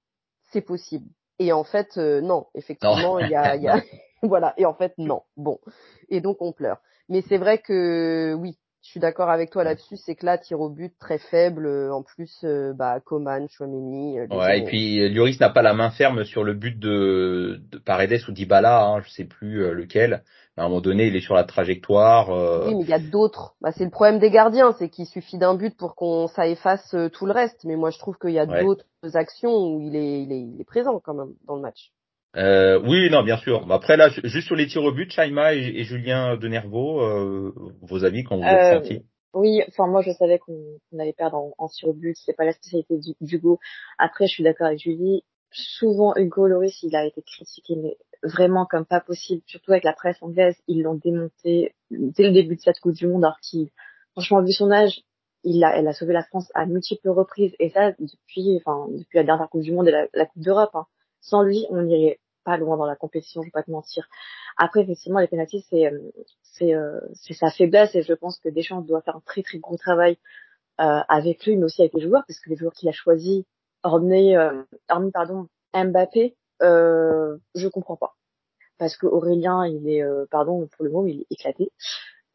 [0.52, 1.06] c'est possible.
[1.38, 3.82] Et en fait euh, non, effectivement il y a, il y a
[4.22, 4.54] voilà.
[4.56, 5.22] Et en fait non.
[5.36, 5.58] Bon.
[6.08, 6.78] Et donc on pleure.
[7.08, 10.60] Mais c'est vrai que oui je suis d'accord avec toi là-dessus, c'est que là, tir
[10.60, 11.66] au but très faible.
[11.66, 14.18] euh, En plus, euh, bah, Coman, Chouameni.
[14.18, 17.78] euh, Ouais, et puis Lloris n'a pas la main ferme sur le but de, de
[17.78, 20.24] Paredes ou Dybala, hein, je sais plus lequel.
[20.56, 22.30] À un moment donné, il est sur la trajectoire.
[22.30, 23.56] euh, Oui, mais il y a d'autres.
[23.60, 26.94] Bah, c'est le problème des gardiens, c'est qu'il suffit d'un but pour qu'on ça efface
[27.12, 27.64] tout le reste.
[27.64, 28.62] Mais moi, je trouve qu'il y a Ouais.
[28.62, 31.92] d'autres actions où il est, il est, il est présent quand même dans le match.
[32.36, 33.66] Euh, oui, non, bien sûr.
[33.66, 37.00] Mais Après là, ju- juste sur les tirs au but, Chaima et, et Julien Denervaux,
[37.02, 37.52] euh,
[37.82, 39.02] vos avis quand vous êtes Euh, sentis
[39.34, 42.52] Oui, enfin moi je savais qu'on allait perdre en, en sur but, c'est pas la
[42.52, 43.58] spécialité d'Hugo.
[43.98, 45.24] Après, je suis d'accord avec Julie.
[45.50, 49.92] Souvent Hugo Loris, il a été critiqué, mais vraiment comme pas possible, surtout avec la
[49.92, 53.68] presse anglaise, ils l'ont démonté dès le début de cette Coupe du Monde, alors qu'il,
[54.12, 55.02] franchement, vu son âge,
[55.44, 59.18] il a, elle a sauvé la France à multiples reprises, et ça depuis, enfin depuis
[59.18, 60.70] la dernière Coupe du Monde et la, la Coupe d'Europe.
[60.74, 60.86] hein.
[61.22, 64.08] Sans lui, on irait pas loin dans la compétition, je vais pas te mentir.
[64.58, 65.98] Après, effectivement, les pénalties, c'est euh,
[66.42, 69.58] c'est euh, c'est sa faiblesse et je pense que Deschamps doit faire un très très
[69.58, 70.18] gros travail
[70.80, 73.44] euh, avec lui, mais aussi avec les joueurs, parce que les joueurs qu'il a choisis,
[73.82, 78.14] hormis, euh, hormis pardon, Mbappé, euh, je comprends pas.
[78.78, 81.70] Parce que Aurélien, il est, euh, pardon pour le mot, il est éclaté.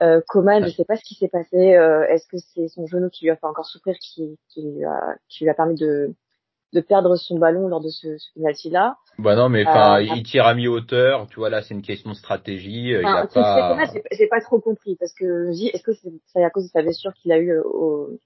[0.02, 1.76] Euh, Coman, je sais pas ce qui s'est passé.
[1.76, 4.86] Euh, Est-ce que c'est son genou qui lui a fait encore souffrir, qui, qui, lui,
[4.86, 6.14] a, qui lui a permis de,
[6.74, 10.24] de perdre son ballon lors de ce, ce penalty-là Bah non, mais enfin, Euh, il
[10.24, 11.28] tire à mi-hauteur.
[11.30, 12.94] Tu vois là, c'est une question de stratégie.
[12.94, 13.86] euh, il a pas.
[14.12, 17.14] J'ai- pas trop compris parce que je est-ce que c'est à cause de sa blessure
[17.14, 18.20] qu'il a eu euh, au,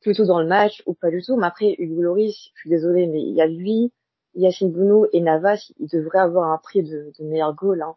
[0.00, 1.36] plus tôt dans le match ou pas du tout?
[1.36, 3.92] Mais après, Hugo Loris, je suis désolée, mais il y a lui,
[4.34, 7.82] Yacine Bounou et Navas, ils devraient avoir un prix de, de meilleur goal.
[7.82, 7.94] Hein.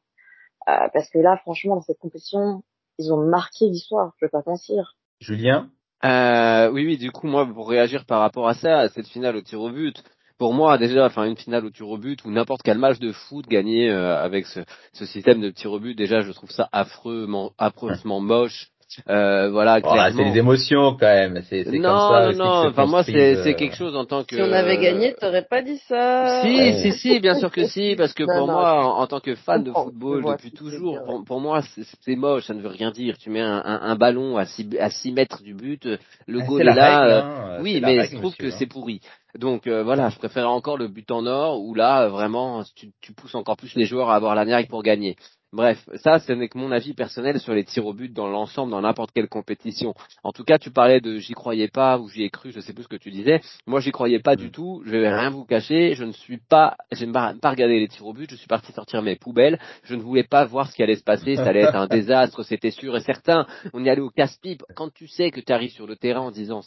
[0.67, 2.63] Euh, parce que là, franchement, dans cette compétition,
[2.97, 4.95] ils ont marqué l'histoire, je vais pas mentir.
[5.19, 5.69] Julien?
[6.05, 9.35] Euh, oui, oui, du coup, moi, pour réagir par rapport à ça, à cette finale
[9.35, 10.03] au tir au but,
[10.37, 13.11] pour moi, déjà, enfin, une finale au tir au but ou n'importe quel match de
[13.11, 14.61] foot gagné euh, avec ce,
[15.05, 18.67] système de tir au but, déjà, je trouve ça affreusement, affreusement moche.
[19.09, 20.17] Euh, voilà, Oh, là, clairement.
[20.25, 21.41] c'est des émotions quand même.
[21.49, 22.31] C'est c'est comme non, ça.
[22.31, 22.69] non, non.
[22.69, 24.35] Enfin, moi, c'est construisent, c'est euh, quelque chose en tant que.
[24.35, 26.41] Si on avait gagné, t'aurais pas dit ça.
[26.43, 26.73] Si, Ouais.
[26.81, 29.19] si, si, bien sûr que si, parce que Non, pour non, moi, en, en tant
[29.19, 32.61] que fan de football vois depuis toujours, pour, pour moi, c'est c'est moche, ça ne
[32.61, 33.17] veut rien dire.
[33.17, 36.39] Tu mets un, un, un ballon à 6 à six mètres du but, euh, le
[36.41, 36.99] ah, goal c'est est la là.
[36.99, 38.55] règle, euh, hein, euh, oui, mais règle, je trouve monsieur, que hein.
[38.59, 39.01] c'est pourri.
[39.37, 42.91] Donc euh, voilà, je préfère encore le but en or où là, euh, vraiment, tu,
[43.01, 45.17] tu pousses encore plus les joueurs à avoir la niaque pour gagner.
[45.55, 48.71] Bref, ça, ce n'est que mon avis personnel sur les tirs au but dans l'ensemble,
[48.71, 49.93] dans n'importe quelle compétition.
[50.21, 52.73] En tout cas, tu parlais de j'y croyais pas ou j'y ai cru, je sais
[52.73, 53.39] plus ce que tu disais.
[53.65, 54.83] Moi, j'y croyais pas du tout.
[54.85, 55.95] Je vais rien vous cacher.
[55.95, 58.29] Je ne suis pas, j'aime pas, pas regarder les tirs au but.
[58.29, 59.57] Je suis parti sortir mes poubelles.
[59.83, 61.37] Je ne voulais pas voir ce qui allait se passer.
[61.37, 63.47] Ça allait être un désastre, c'était sûr et certain.
[63.73, 64.61] On y allait au casse-pipe.
[64.75, 66.63] Quand tu sais que tu arrives sur le terrain en disant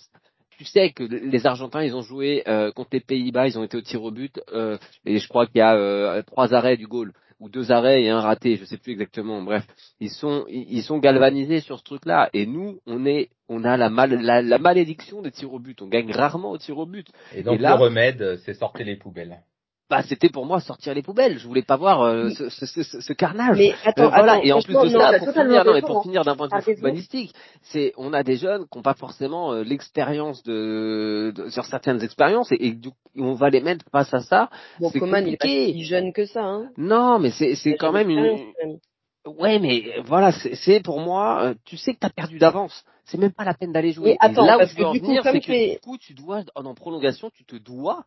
[0.57, 3.77] tu sais que les Argentins, ils ont joué euh, contre les Pays-Bas, ils ont été
[3.77, 6.89] au tir au but, euh, et je crois qu'il y a euh, trois arrêts du
[6.89, 9.43] goal, ou deux arrêts et un raté, je sais plus exactement.
[9.43, 9.67] Bref,
[10.01, 13.89] ils sont ils sont galvanisés sur ce truc-là, et nous, on est on a la,
[13.91, 17.07] mal, la, la malédiction des tirs au but, on gagne rarement au tir au but.
[17.35, 19.41] Et donc Et là- le remède, c'est sortir les poubelles.
[19.91, 21.39] Bah, c'était pour moi sortir les poubelles.
[21.39, 23.57] Je voulais pas voir euh, ce, ce, ce, ce carnage.
[23.57, 24.33] Mais attends, Euh, voilà.
[24.35, 26.47] attends, et en plus de non, ça, pour finir, non, mais pour finir d'un point
[26.47, 27.33] de T'as vue footballistique,
[27.63, 32.03] c'est on a des jeunes qui n'ont pas forcément euh, l'expérience de, de- sur certaines
[32.03, 32.77] expériences et,
[33.17, 34.51] on va les mettre face à ça.
[34.79, 35.73] Bon, c'est Coman, il est pas compliqué.
[35.73, 36.69] si jeune que ça, hein.
[36.77, 38.53] Non, mais c'est c'est quand même une.
[39.39, 41.43] Ouais, mais voilà, c'est pour moi.
[41.45, 42.85] euh, Tu sais que t'as perdu d'avance.
[43.05, 44.11] C'est même pas la peine d'aller jouer.
[44.11, 45.97] Mais attends, et là où parce je que veux en venir, c'est que du coup,
[45.99, 48.05] tu dois en prolongation, tu te dois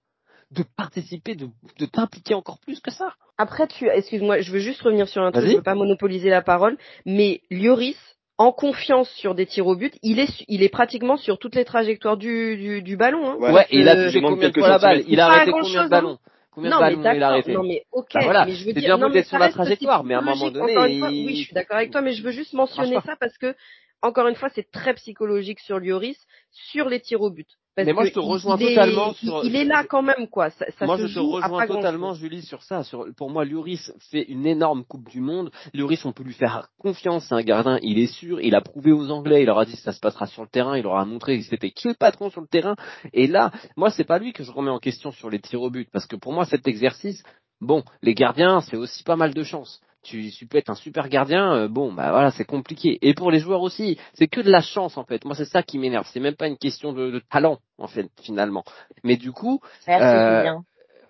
[0.52, 1.48] de participer, de,
[1.80, 3.16] de t'impliquer encore plus que ça.
[3.38, 6.42] Après, tu, excuse-moi, je veux juste revenir sur un truc, je veux pas monopoliser la
[6.42, 7.98] parole, mais Lloris,
[8.38, 11.56] en confiance sur des tirs au but, il est, su- il est pratiquement sur toutes
[11.56, 13.36] les trajectoires du, du, du ballon, hein.
[13.40, 14.98] Ouais, Ouais, et il a Euh, touché demande combien de quelques fois la balle?
[14.98, 15.14] centimètres?
[15.14, 15.90] Il a arrêté combien de hein.
[15.90, 16.18] ballons?
[16.52, 17.54] Combien non, de ballons il a arrêté?
[17.54, 20.04] Non, mais ok, Bah voilà, mais je veux dire, non, mais sur la reste trajectoire,
[20.04, 22.02] mais à un moment donné, encore une fois, il- oui, je suis d'accord avec toi,
[22.02, 23.56] mais je veux juste mentionner ça parce que,
[24.02, 26.18] encore une fois, c'est très psychologique sur Lloris,
[26.52, 27.48] sur les tirs au but.
[27.74, 30.02] Parce Mais moi, je te il- rejoins il est- totalement sur- Il est là quand
[30.02, 30.50] même, quoi.
[30.50, 32.14] Ça, ça moi, se je te rejoins totalement.
[32.14, 32.84] Julie, sur ça.
[32.84, 35.52] Sur, pour moi, Lloris fait une énorme Coupe du Monde.
[35.74, 37.28] Lloris, on peut lui faire confiance.
[37.30, 38.42] C'est un gardien, il est sûr.
[38.42, 39.44] Il a prouvé aux Anglais.
[39.44, 40.76] Il leur a dit que ça se passera sur le terrain.
[40.76, 42.76] Il leur a montré que c'était qui le patron sur le terrain.
[43.14, 45.70] Et là, moi, c'est pas lui que je remets en question sur les tirs au
[45.70, 47.24] but, parce que pour moi, cet exercice,
[47.62, 49.80] bon, les gardiens, c'est aussi pas mal de chance.
[50.04, 52.98] Tu, tu peux être un super gardien, euh, bon, bah voilà, c'est compliqué.
[53.02, 55.26] Et pour les joueurs aussi, c'est que de la chance en fait.
[55.26, 56.08] Moi, c'est ça qui m'énerve.
[56.12, 58.64] C'est même pas une question de, de talent en fait, finalement.
[59.04, 60.56] Mais du coup, Merci Euh,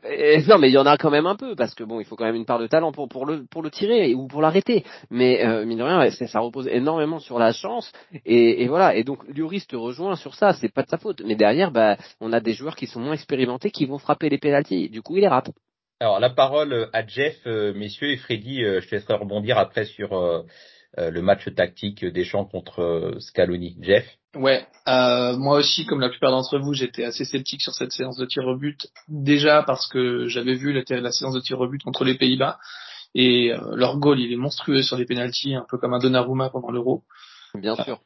[0.05, 2.05] euh, non, mais il y en a quand même un peu parce que bon, il
[2.05, 4.41] faut quand même une part de talent pour pour le pour le tirer ou pour
[4.41, 4.83] l'arrêter.
[5.09, 7.91] Mais euh, mine de rien, ça repose énormément sur la chance
[8.25, 8.95] et, et voilà.
[8.95, 11.21] Et donc Lloris te rejoint sur ça, c'est pas de sa faute.
[11.25, 14.39] Mais derrière, bah, on a des joueurs qui sont moins expérimentés qui vont frapper les
[14.39, 14.89] pénalties.
[14.89, 15.51] Du coup, il est rate.
[16.01, 19.85] Alors la parole à Jeff, euh, messieurs, et Freddy, euh, je te laisserai rebondir après
[19.85, 20.41] sur euh,
[20.97, 23.77] euh, le match tactique des champs contre euh, Scaloni.
[23.81, 24.07] Jeff?
[24.35, 28.17] Ouais, euh, moi aussi, comme la plupart d'entre vous, j'étais assez sceptique sur cette séance
[28.17, 28.87] de tir au but.
[29.09, 32.57] Déjà parce que j'avais vu la, la séance de tir au but contre les Pays-Bas
[33.13, 36.49] et euh, leur goal, il est monstrueux sur les pénalties, un peu comme un Donnarumma
[36.49, 37.03] pendant l'Euro.
[37.53, 37.99] Bien sûr.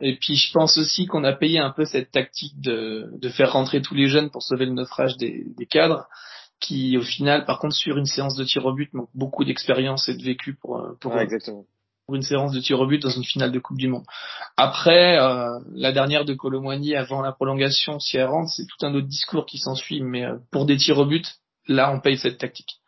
[0.00, 3.52] Et puis je pense aussi qu'on a payé un peu cette tactique de, de faire
[3.52, 6.06] rentrer tous les jeunes pour sauver le naufrage des, des cadres,
[6.64, 10.08] qui au final, par contre, sur une séance de tir au but, manque beaucoup d'expérience
[10.08, 11.64] et de vécu pour, euh, pour, Ouais, exactement.
[12.06, 14.04] pour une séance de tir au but dans une finale de Coupe du Monde.
[14.56, 18.94] Après, euh, la dernière de Colomboigny avant la prolongation, si elle rentre, c'est tout un
[18.94, 21.26] autre discours qui s'ensuit, mais euh, pour des tirs au but,
[21.68, 22.80] là on paye cette tactique.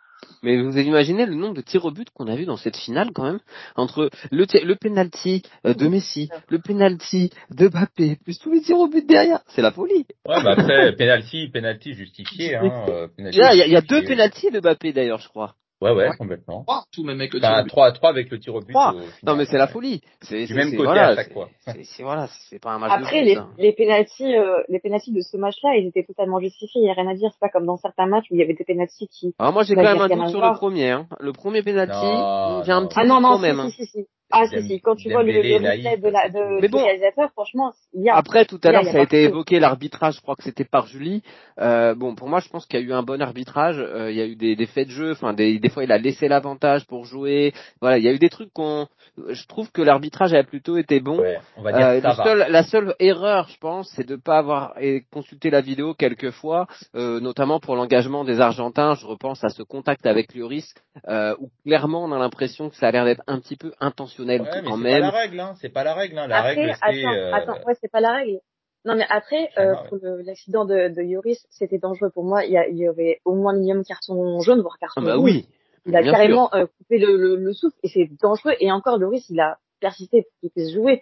[0.47, 3.11] Mais vous imaginez le nombre de tirs au but qu'on a vu dans cette finale
[3.13, 3.41] quand même?
[3.75, 8.79] Entre le le penalty euh, de Messi, le penalty de Mbappé, plus tous les tirs
[8.79, 10.07] au but derrière, c'est la folie.
[10.25, 12.55] Ouais, bah après penalty, penalty justifié.
[12.55, 15.57] Hein, euh, penalty il y a, y a deux penalties de Mbappé d'ailleurs, je crois.
[15.83, 16.17] Ouais, ouais, Ouais.
[16.17, 16.63] complètement.
[16.65, 17.69] 3, tout même avec le tir Enfin, au but.
[17.71, 18.73] 3 3 avec le tir au but.
[18.73, 18.89] Trois.
[18.95, 19.09] au final.
[19.25, 20.01] Non mais c'est la folie.
[20.23, 21.49] C'est Du même côté voilà, à chaque fois.
[21.85, 23.45] C'est voilà, c'est pas un match Après, de les, foot.
[23.45, 23.51] ça.
[23.63, 26.81] les pénalties, euh, les pénalties de ce match-là, ils étaient totalement justifiés.
[26.83, 27.29] Il y a rien à dire.
[27.33, 29.35] C'est pas comme dans certains matchs où il y avait des pénalties qui.
[29.39, 30.91] Alors moi j'ai quand même un doute à sur le premier.
[30.91, 31.07] Hein.
[31.21, 33.61] Le premier penalty, Non, j'ai un petit Ah doute non, non, quand si, même.
[33.61, 33.69] hein.
[33.71, 34.07] si, si, si.
[34.33, 34.81] Ah, si, si.
[34.81, 36.83] Quand tu vois le, replay de la, de, Mais du bon.
[36.85, 38.17] réalisateur, franchement, il y a.
[38.17, 39.35] Après, tout à l'heure, a ça a été partout.
[39.37, 40.17] évoqué l'arbitrage.
[40.17, 41.23] Je crois que c'était par Julie.
[41.61, 43.79] Euh, bon, pour moi, je pense qu'il y a eu un bon arbitrage.
[43.79, 45.13] Euh, il y a eu des, des faits de jeu.
[45.13, 47.53] Enfin, des, des fois, il a laissé l'avantage pour jouer.
[47.81, 48.89] Voilà, il y a eu des trucs qu'on.
[49.29, 51.21] Je trouve que l'arbitrage a plutôt été bon.
[51.21, 52.25] Ouais, on va dire Euh, ça le va.
[52.25, 54.75] seul- la seule erreur, je pense, c'est de pas avoir
[55.13, 56.67] consulté la vidéo quelques fois,
[56.97, 58.95] euh, notamment pour l'engagement des Argentins.
[58.95, 60.75] Je repense à ce contact avec Lloris,
[61.09, 64.16] euh, où clairement on a l'impression que ça a l'air d'être un petit peu intentionnel
[64.43, 65.55] Ouais, mais c'est pas la règle, hein.
[65.61, 66.27] C'est pas la règle, hein.
[66.29, 66.85] La Après, règle, c'est.
[67.05, 68.41] attends, euh, attends, ouais, c'est pas la règle.
[68.85, 72.45] Non, mais après, Ah, euh, pour l'accident de, de Yoris, c'était dangereux pour moi.
[72.45, 75.15] Il y, a, il y aurait au moins minimum carton jaune, voire carton Ah bah
[75.17, 75.25] rouge.
[75.31, 75.49] oui.
[75.87, 78.55] Il a bien carrément euh, coupé le, le, le souffle et c'est dangereux.
[78.61, 81.01] Et encore, Loris, il a persisté pour qu'il puisse jouer.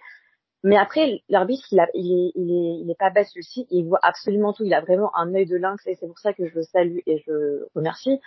[0.63, 3.67] Mais après, l'arbitre, il, a, il, est, il, est, il est pas bête celui-ci.
[3.69, 4.63] Il voit absolument tout.
[4.63, 6.99] Il a vraiment un œil de lynx et c'est pour ça que je le salue
[7.05, 8.19] et je le remercie.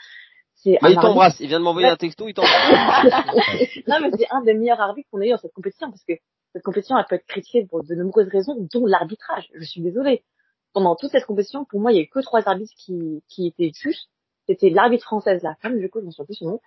[0.63, 1.39] C'est Mais un il t'embrasse.
[1.41, 2.29] Il vient de m'envoyer un texto.
[2.29, 3.05] Il t'embrasse.
[3.87, 6.15] non, mais c'est un des meilleurs arbitres qu'on ait eu dans cette compétition parce que
[6.53, 9.49] cette compétition, elle peut être critiquée pour de nombreuses raisons, dont l'arbitrage.
[9.55, 10.25] Je suis désolée.
[10.73, 13.47] Pendant toute cette compétition, pour moi, il y a eu que trois arbitres qui, qui
[13.47, 14.11] étaient justes.
[14.47, 16.61] C'était l'arbitre française, la femme, du coup, je m'en souviens plus son nom,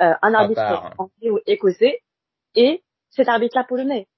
[0.00, 0.94] euh, un arbitre part.
[0.96, 2.00] anglais ou écossais,
[2.54, 4.08] et cet arbitre-là polonais.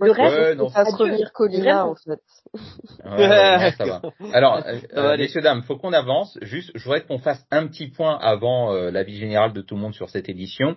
[0.00, 2.20] Le Ouais, reste, non, c'est Ça se revire Colina, en fait.
[3.04, 4.02] Ouais, ouais, ça va.
[4.32, 6.38] Alors, euh, Ça euh, messieurs, dames, faut qu'on avance.
[6.42, 9.80] Juste, je voudrais qu'on fasse un petit point avant euh, l'avis général de tout le
[9.80, 10.76] monde sur cette édition.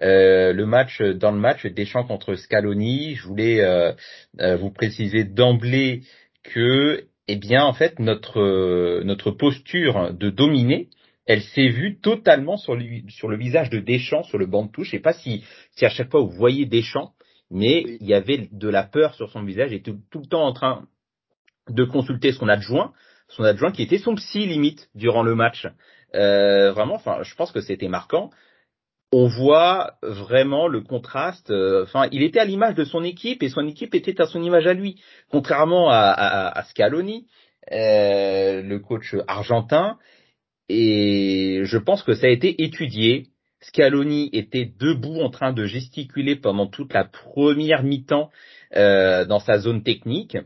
[0.00, 3.92] Euh, le match, dans le match Deschamps contre Scaloni, je voulais euh,
[4.40, 6.02] euh, vous préciser d'emblée
[6.44, 10.88] que, eh bien, en fait, notre euh, notre posture de dominer,
[11.26, 14.70] elle s'est vue totalement sur le sur le visage de Deschamps sur le banc de
[14.70, 14.86] touche.
[14.86, 17.12] Je sais pas si si à chaque fois vous voyez Deschamps,
[17.52, 17.98] mais Oui.
[18.00, 20.52] il y avait de la peur sur son visage et tout, tout le temps en
[20.52, 20.86] train
[21.68, 22.92] de consulter son adjoint,
[23.28, 25.68] son adjoint qui était son psy limite durant le match.
[26.14, 28.30] Euh, vraiment, enfin, je pense que c'était marquant.
[29.12, 31.50] On voit vraiment le contraste.
[31.50, 34.42] euh, Enfin, il était à l'image de son équipe et son équipe était à son
[34.42, 35.00] image à lui.
[35.30, 37.26] Contrairement à, à, à Scaloni,
[37.70, 39.98] euh, le coach argentin.
[40.68, 43.26] Et je pense que ça a été étudié.
[43.62, 48.30] Scaloni était debout en train de gesticuler pendant toute la première mi-temps
[48.76, 50.36] euh, dans sa zone technique,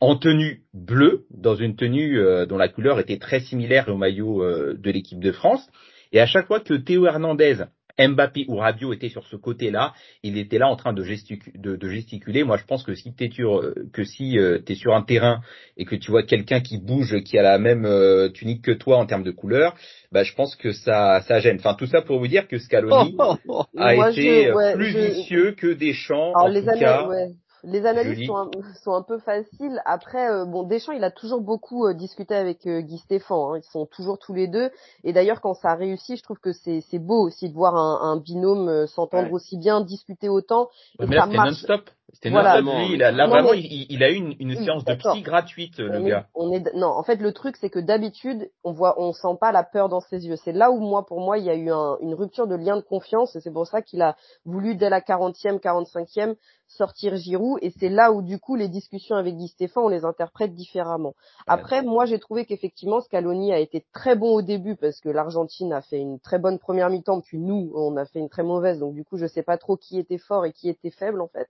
[0.00, 4.42] en tenue bleue, dans une tenue euh, dont la couleur était très similaire au maillot
[4.42, 5.66] euh, de l'équipe de France.
[6.12, 7.64] Et à chaque fois que Théo Hernandez,
[7.98, 9.92] Mbappé ou Rabiot étaient sur ce côté-là,
[10.22, 12.44] il était là en train de, gesticu- de, de gesticuler.
[12.44, 15.40] Moi, je pense que si t'es sur, que si euh, t'es sur un terrain
[15.76, 18.98] et que tu vois quelqu'un qui bouge, qui a la même euh, tunique que toi
[18.98, 19.74] en termes de couleur,
[20.12, 21.56] bah, je pense que ça, ça gêne.
[21.58, 23.16] Enfin, tout ça pour vous dire que Scaloni
[23.76, 26.34] a Moi, été je- euh, ouais, plus je- vicieux que Deschamps.
[26.34, 27.28] Alors en les tout cas, ouais.
[27.64, 28.50] Les analyses sont un,
[28.82, 29.82] sont un peu faciles.
[29.84, 33.36] Après, euh, bon, Deschamps, il a toujours beaucoup euh, discuté avec euh, Guy Stéphane.
[33.36, 33.56] hein.
[33.58, 34.70] Ils sont toujours tous les deux.
[35.04, 38.12] Et d'ailleurs, quand ça a réussi, je trouve que c'est beau aussi de voir un,
[38.12, 39.32] un binôme s'entendre Ouais.
[39.34, 40.68] aussi bien, discuter autant.
[41.00, 41.50] Et mais ça marche.
[41.50, 41.90] non-stop.
[42.14, 42.60] C'était Voilà.
[42.62, 44.82] Lui, il a- là, Non, vraiment, mais- il, il a eu une, une Oui, séance
[44.84, 46.26] de psy gratuite, le on est, gars.
[46.34, 49.52] on est, non, en fait, le truc, c'est que d'habitude, on voit, on sent pas
[49.52, 50.36] la peur dans ses yeux.
[50.36, 52.76] C'est là où moi, pour moi, il y a eu un- une rupture de lien
[52.76, 56.34] de confiance, et c'est pour ça qu'il a voulu dès la 40e, 45e
[56.66, 60.04] sortir Giroud, et c'est là où du coup les discussions avec Guy Stéphane, on les
[60.04, 61.14] interprète différemment.
[61.46, 65.72] Après, moi, j'ai trouvé qu'effectivement, Scaloni a été très bon au début parce que l'Argentine
[65.72, 68.78] a fait une très bonne première mi-temps, puis nous, on a fait une très mauvaise,
[68.80, 71.28] donc du coup, je sais pas trop qui était fort et qui était faible en
[71.28, 71.48] fait.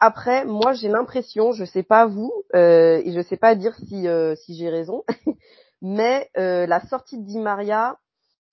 [0.00, 4.08] Après, moi, j'ai l'impression, je sais pas vous, euh, et je sais pas dire si
[4.08, 5.04] euh, si j'ai raison,
[5.82, 7.96] mais euh, la sortie de Di Maria,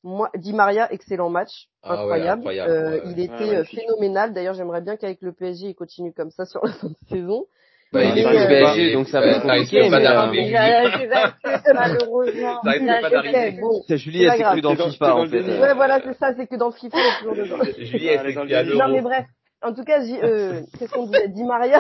[0.03, 2.47] moi, Di Maria, excellent match, Ah ouais, incroyable.
[2.47, 4.33] Euh, ouais, il était Ouais, euh, phénoménal.
[4.33, 7.45] D'ailleurs, j'aimerais bien qu'avec le PSG, il continue comme ça sur la fin de saison.
[7.93, 9.81] Bah, il est euh, plus au PSG, il est- donc ça va être compliqué.
[9.81, 9.87] euh,
[11.73, 12.61] malheureusement.
[12.63, 13.51] Ça risque pas d'arriver.
[13.61, 13.81] Bon.
[13.87, 15.59] C'est Julie, C'est elle s'est crue dans FIFA, en le fait.
[15.61, 17.63] Ouais, voilà, c'est ça, c'est que dans FIFA, il est toujours dedans.
[17.77, 18.63] Julie, elle s'est à.
[18.63, 19.25] Non, mais bref.
[19.61, 21.29] En tout cas, euh, qu'est-ce qu'on disait?
[21.29, 21.79] Di Maria,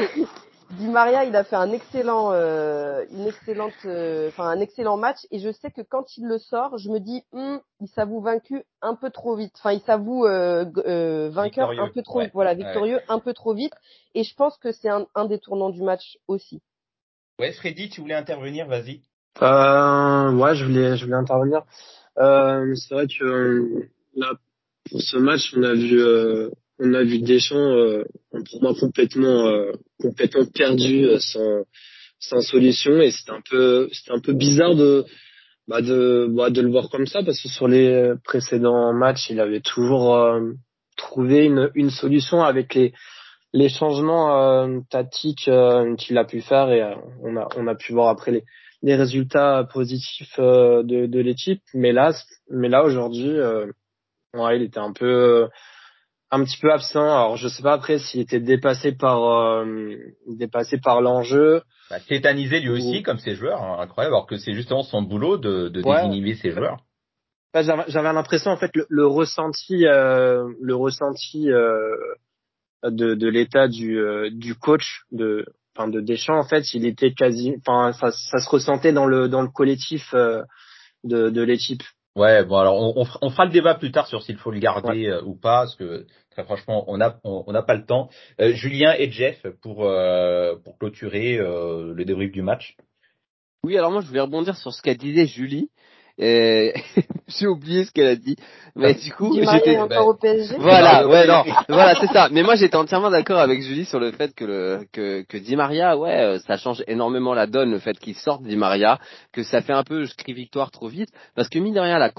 [0.71, 5.19] Di Maria, il a fait un excellent, euh, une excellente, euh, enfin un excellent match.
[5.31, 8.63] Et je sais que quand il le sort, je me dis, Hum, il s'avoue vaincu
[8.81, 9.53] un peu trop vite.
[9.59, 12.31] Enfin, il s'avoue euh, euh, vainqueur Victorieux, un peu trop, ouais.
[12.33, 12.57] voilà, Ouais.
[12.57, 13.73] victorieux un peu trop vite.
[14.13, 16.61] Et je pense que c'est un, un des tournants du match aussi.
[17.39, 19.01] Ouais, Freddy, tu voulais intervenir, vas-y.
[19.41, 21.61] Euh, ouais, je voulais, je voulais intervenir.
[22.17, 24.33] Euh, c'est vrai que euh, là,
[24.89, 26.49] pour ce match, on a vu, euh,
[26.79, 31.63] on a vu Deschamps, euh, pour moi complètement, euh, complètement perdu, euh, sans,
[32.19, 35.05] sans solution, et c'était un peu, c'était un peu bizarre de,
[35.67, 39.39] bah de bah de le voir comme ça parce que sur les précédents matchs, il
[39.39, 40.53] avait toujours euh,
[40.95, 42.93] trouvé une une solution avec les
[43.53, 46.71] les changements euh, tactiques euh, qu'il a pu faire.
[46.71, 46.83] Et
[47.21, 48.43] on a on a pu voir après les
[48.81, 51.61] les résultats positifs de de l'équipe.
[51.73, 52.13] Mais là
[52.49, 53.35] mais là aujourd'hui
[54.33, 55.49] ouais, il était un peu
[56.31, 57.03] un petit peu absent.
[57.03, 59.63] Alors je sais pas après s'il était dépassé par
[60.27, 64.53] dépassé par l'enjeu bah, tétanisé lui aussi, comme ses joueurs, hein, incroyable, alors que c'est
[64.53, 66.83] justement son boulot de, de désinhiber ses joueurs.
[67.53, 71.95] Bah, J'avais l'impression en fait le, le ressenti, euh, le ressenti euh,
[72.83, 77.13] de, de l'état du, euh, du coach de, enfin de Deschamps en fait, il était
[77.13, 80.43] quasi, enfin ça, ça se ressentait dans le dans le collectif euh,
[81.03, 81.83] de, de l'équipe.
[82.17, 85.05] Ouais, bon alors on, on, fera le débat plus tard sur s'il faut le garder
[85.05, 88.09] euh, ou pas, parce que très franchement on n'a on, n'a pas le temps.
[88.41, 92.75] Euh, Julien et Jeff pour euh, pour clôturer le débrief du match.
[93.63, 95.69] Oui, alors moi je voulais rebondir sur ce qu'a disait Julie.
[97.27, 98.35] j'ai oublié ce qu'elle a dit,
[98.75, 100.55] mais du coup j'étais encore au PSG.
[100.57, 102.29] Voilà, ouais non, voilà c'est ça.
[102.31, 105.55] Mais moi j'étais entièrement d'accord avec Julie sur le fait que le que que Di
[105.55, 108.99] Maria, ouais, euh, ça change énormément la donne le fait qu'il sorte Di Maria,
[109.31, 111.99] que ça fait un peu je crie victoire trop vite, parce que mine de rien
[111.99, 112.11] la,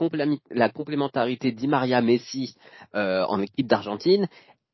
[0.51, 2.55] la complémentarité Di Maria Messi
[2.94, 4.28] euh, en équipe d'Argentine,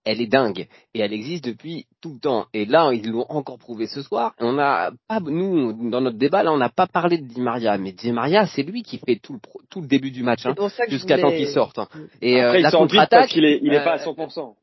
[0.04, 2.46] elle est dingue et elle existe depuis tout le temps.
[2.52, 4.34] Et là, ils l'ont encore prouvé ce soir.
[4.38, 7.78] On a pas, nous, dans notre débat, là, on n'a pas parlé de Di Maria,
[7.78, 9.40] mais Di Maria, c'est lui qui fait tout le,
[9.70, 10.54] tout le début du match, hein,
[10.88, 11.78] jusqu'à temps qu'il sorte.
[11.78, 11.88] Hein.
[12.20, 14.54] Et Après, euh, la contre-attaque, il est, il est pas à 100%.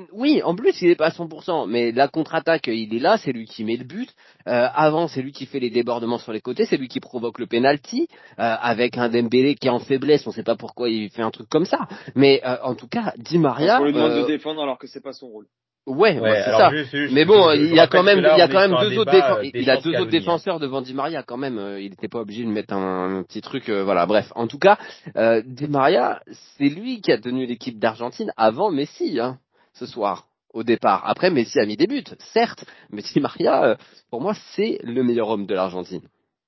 [0.00, 3.16] Euh, oui, en plus, il n'est pas à 100%, mais la contre-attaque, il est là,
[3.18, 4.10] c'est lui qui met le but.
[4.46, 7.38] Euh, avant, c'est lui qui fait les débordements sur les côtés, c'est lui qui provoque
[7.38, 10.88] le penalty, euh, avec un Dembélé qui est en faiblesse, on ne sait pas pourquoi
[10.88, 11.88] il fait un truc comme ça.
[12.14, 13.80] Mais euh, en tout cas, Di Maria...
[13.80, 15.46] On lui demande de défendre alors que c'est pas son rôle.
[15.86, 16.70] Ouais, ouais c'est ça.
[17.10, 19.42] mais bon, il y a quand même, il y a quand même deux autres défenseurs.
[19.42, 21.58] Il a deux autres défenseurs devant Di Maria quand même.
[21.78, 23.68] Il n'était pas obligé de mettre un, petit truc.
[23.70, 24.30] voilà, bref.
[24.36, 24.78] En tout cas,
[25.16, 26.20] Di Maria,
[26.58, 29.18] c'est lui qui a tenu l'équipe d'Argentine avant Messi.
[29.18, 29.38] Hein
[29.80, 31.02] ce soir au départ.
[31.06, 33.76] Après, Messi a mis des buts, certes, mais Di Maria, euh,
[34.10, 36.02] pour moi, c'est le meilleur homme de l'Argentine.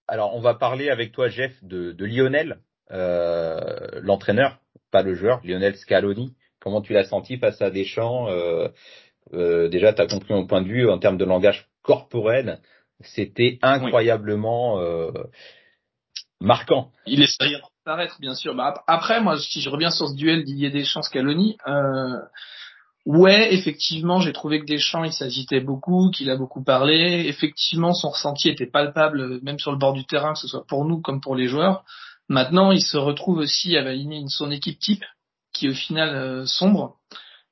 [0.06, 2.58] Alors, on va parler avec toi, Jeff, de, Lionel,
[2.90, 4.58] euh, l'entraîneur,
[4.90, 6.34] pas le joueur, Lionel Scaloni.
[6.60, 8.68] Comment tu l'as senti face à Deschamps euh,
[9.32, 12.60] euh, Déjà, tu as compris mon point de vue en termes de langage corporel.
[13.00, 14.80] C'était incroyablement
[16.40, 16.90] marquant.
[17.06, 17.38] Il est
[17.84, 18.54] paraître, bien sûr.
[18.54, 22.18] Bah, après, moi, si je reviens sur ce duel Didier Deschamps-Scaloni, euh,
[23.04, 27.24] Ouais, effectivement, j'ai trouvé que Deschamps, il s'agitait beaucoup, qu'il a beaucoup parlé.
[27.26, 30.84] Effectivement, son ressenti était palpable, même sur le bord du terrain, que ce soit pour
[30.84, 31.84] nous comme pour les joueurs.
[32.28, 35.04] Maintenant, il se retrouve aussi à aligner son équipe type,
[35.52, 36.96] qui est au final euh, sombre.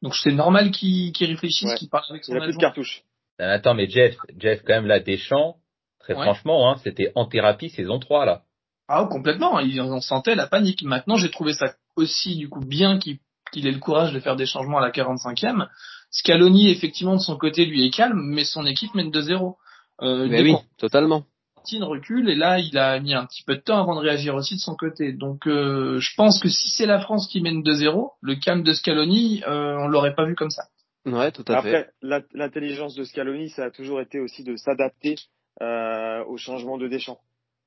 [0.03, 3.03] Donc c'est normal qu'il réfléchisse, qu'il parle avec son Il a plus de cartouche.
[3.41, 5.57] Euh, attends, mais Jeff, Jeff, quand même là, Deschamps,
[5.99, 8.43] très franchement, hein, c'était en thérapie saison 3 là.
[8.89, 10.83] Ah complètement, il en sentait la panique.
[10.83, 13.19] Maintenant, j'ai trouvé ça aussi du coup bien qu'il
[13.53, 15.69] qu'il ait le courage de faire des changements à la 45e.
[16.11, 19.57] Scaloni, effectivement, de son côté, lui est calme, mais son équipe mène 2-0.
[20.03, 21.25] Euh, mais oui, totalement.
[21.57, 24.35] Martin recule et là, il a mis un petit peu de temps avant de réagir
[24.35, 25.13] aussi de son côté.
[25.13, 28.73] Donc, euh, je pense que si c'est la France qui mène 2-0, le calme de
[28.73, 30.65] Scaloni, euh, on l'aurait pas vu comme ça.
[31.07, 31.75] Ouais, tout à fait.
[32.03, 35.17] Après, l'intelligence de Scaloni, ça a toujours été aussi de s'adapter
[35.63, 37.21] euh, au changement de Deschamps.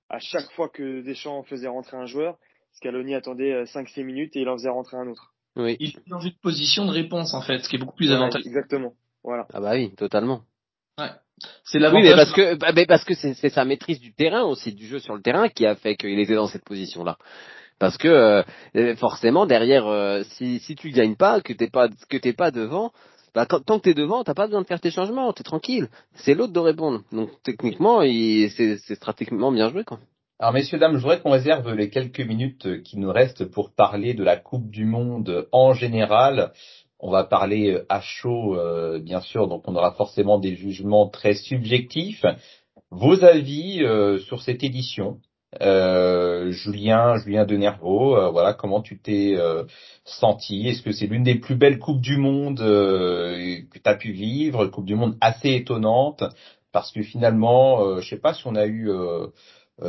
[0.09, 2.38] À chaque fois que Deschamps faisait rentrer un joueur,
[2.73, 5.32] Scaloni attendait 5-6 euh, minutes et il en faisait rentrer un autre.
[5.56, 5.78] Oui.
[5.80, 8.47] Il est dans une position de réponse en fait, ce qui est beaucoup plus avantageux.
[8.47, 8.93] Exactement.
[9.24, 9.47] Voilà.
[9.54, 10.41] Ah bah oui, totalement.
[10.99, 11.10] Ouais.
[11.64, 12.04] C'est l'avantage.
[12.04, 14.88] Oui, mais parce que bah, mais parce que c'est sa maîtrise du terrain aussi, du
[14.88, 17.18] jeu sur le terrain, qui a fait qu'il était dans cette position-là.
[17.80, 18.08] Parce que
[18.76, 22.51] euh, forcément derrière, euh, si si tu gagnes pas, que t'es pas que t'es pas
[22.51, 22.91] devant,
[23.34, 25.89] bah, quand, tant que t'es devant, t'as pas besoin de faire tes changements, t'es tranquille.
[26.14, 27.01] C'est l'autre de répondre.
[27.12, 29.99] Donc techniquement, c'est stratégiquement bien joué quoi.
[30.44, 34.14] Alors messieurs, dames, je voudrais qu'on réserve les quelques minutes qui nous restent pour parler
[34.14, 36.52] de la Coupe du Monde en général.
[37.00, 41.34] On va parler à chaud, euh, bien sûr, donc on aura forcément des jugements très
[41.34, 42.26] subjectifs.
[42.91, 45.20] Vos avis euh, sur cette édition
[45.62, 49.38] euh, Julien, Julien Denervaux, euh, voilà, comment tu t'es
[50.04, 50.68] senti?
[50.68, 54.66] Est-ce que c'est l'une des plus belles coupes du monde que tu as pu vivre?
[54.66, 56.22] Coupe du monde assez étonnante
[56.74, 59.28] parce que finalement, je sais pas si on a eu euh,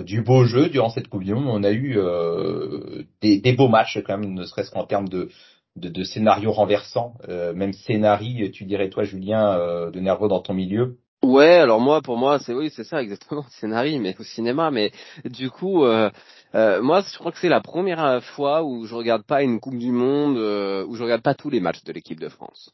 [0.03, 1.47] du beau jeu durant cette Coupe du Monde.
[1.49, 5.29] On a eu euh, des, beaux matchs quand même, ne serait-ce qu'en termes de,
[5.77, 10.55] de, de scénario renversant, euh, même scénario, tu dirais toi Julien, de nerveux dans ton
[10.55, 10.99] milieu.
[11.23, 14.71] Ouais, alors moi, pour moi, c'est oui, c'est ça exactement, scénario, mais au cinéma.
[14.71, 14.91] Mais
[15.25, 16.11] du coup, euh,
[16.55, 19.91] moi, je crois que c'est la première fois où je regarde pas une Coupe du
[19.91, 22.73] Monde, où je regarde pas tous les matchs de l'équipe de France.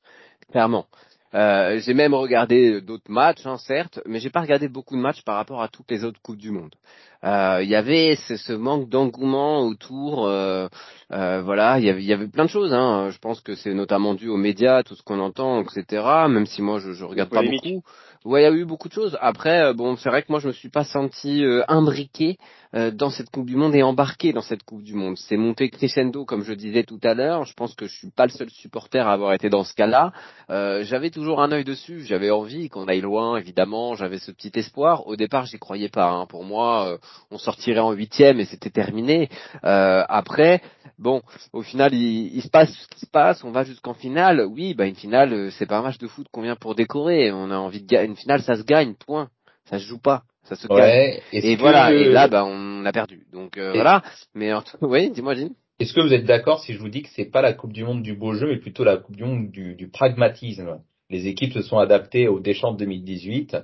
[0.50, 0.86] Clairement.
[1.32, 5.22] Euh, j'ai même regardé d'autres matchs, hein, certes, mais j'ai pas regardé beaucoup de matchs
[5.22, 6.74] par rapport à toutes les autres coupes du monde.
[7.22, 10.26] Euh, Il y avait ce, ce manque d'engouement autour.
[10.26, 10.68] Euh,
[11.12, 12.72] euh, voilà, il y, avait, y avait plein de choses.
[12.72, 13.10] Hein.
[13.10, 16.02] Je pense que c'est notamment dû aux médias, tout ce qu'on entend, etc.
[16.28, 17.82] Même si moi je, je regarde pas beaucoup.
[18.26, 19.16] Ouais, il y a eu beaucoup de choses.
[19.22, 22.36] Après, euh, bon, c'est vrai que moi je me suis pas senti euh, imbriqué
[22.74, 25.16] euh, dans cette Coupe du Monde et embarqué dans cette Coupe du Monde.
[25.16, 27.44] C'est monté crescendo, comme je disais tout à l'heure.
[27.46, 30.12] Je pense que je suis pas le seul supporter à avoir été dans ce cas-là.
[30.50, 32.04] Euh, j'avais toujours un œil dessus.
[32.04, 33.94] J'avais envie qu'on aille loin, évidemment.
[33.94, 35.06] J'avais ce petit espoir.
[35.06, 36.10] Au départ, j'y croyais pas.
[36.10, 36.26] hein.
[36.26, 36.98] Pour moi, euh,
[37.30, 39.30] on sortirait en huitième et c'était terminé.
[39.64, 40.60] Euh, après,
[40.98, 41.22] bon,
[41.54, 43.42] au final, il, il se passe ce qui se passe.
[43.44, 44.44] On va jusqu'en finale.
[44.46, 47.32] Oui, bah une finale, c'est pas un match de foot qu'on vient pour décorer.
[47.32, 48.09] On a envie de gagner.
[48.10, 48.94] Une finale, ça se gagne.
[48.94, 49.28] Point.
[49.66, 50.22] Ça se joue pas.
[50.44, 50.78] Ça se gagne.
[50.78, 51.22] Ouais.
[51.32, 51.92] Est-ce Et que- voilà.
[51.92, 53.26] Et là, bah on a perdu.
[53.32, 54.02] Donc euh, voilà.
[54.34, 55.50] Mais en tout- oui, dis-moi, Jim.
[55.78, 57.84] Est-ce que vous êtes d'accord si je vous dis que c'est pas la Coupe du
[57.84, 60.80] Monde du beau jeu, mais plutôt la Coupe du Monde du, du pragmatisme?
[61.08, 63.56] Les équipes se sont adaptées au Deschamps de 2018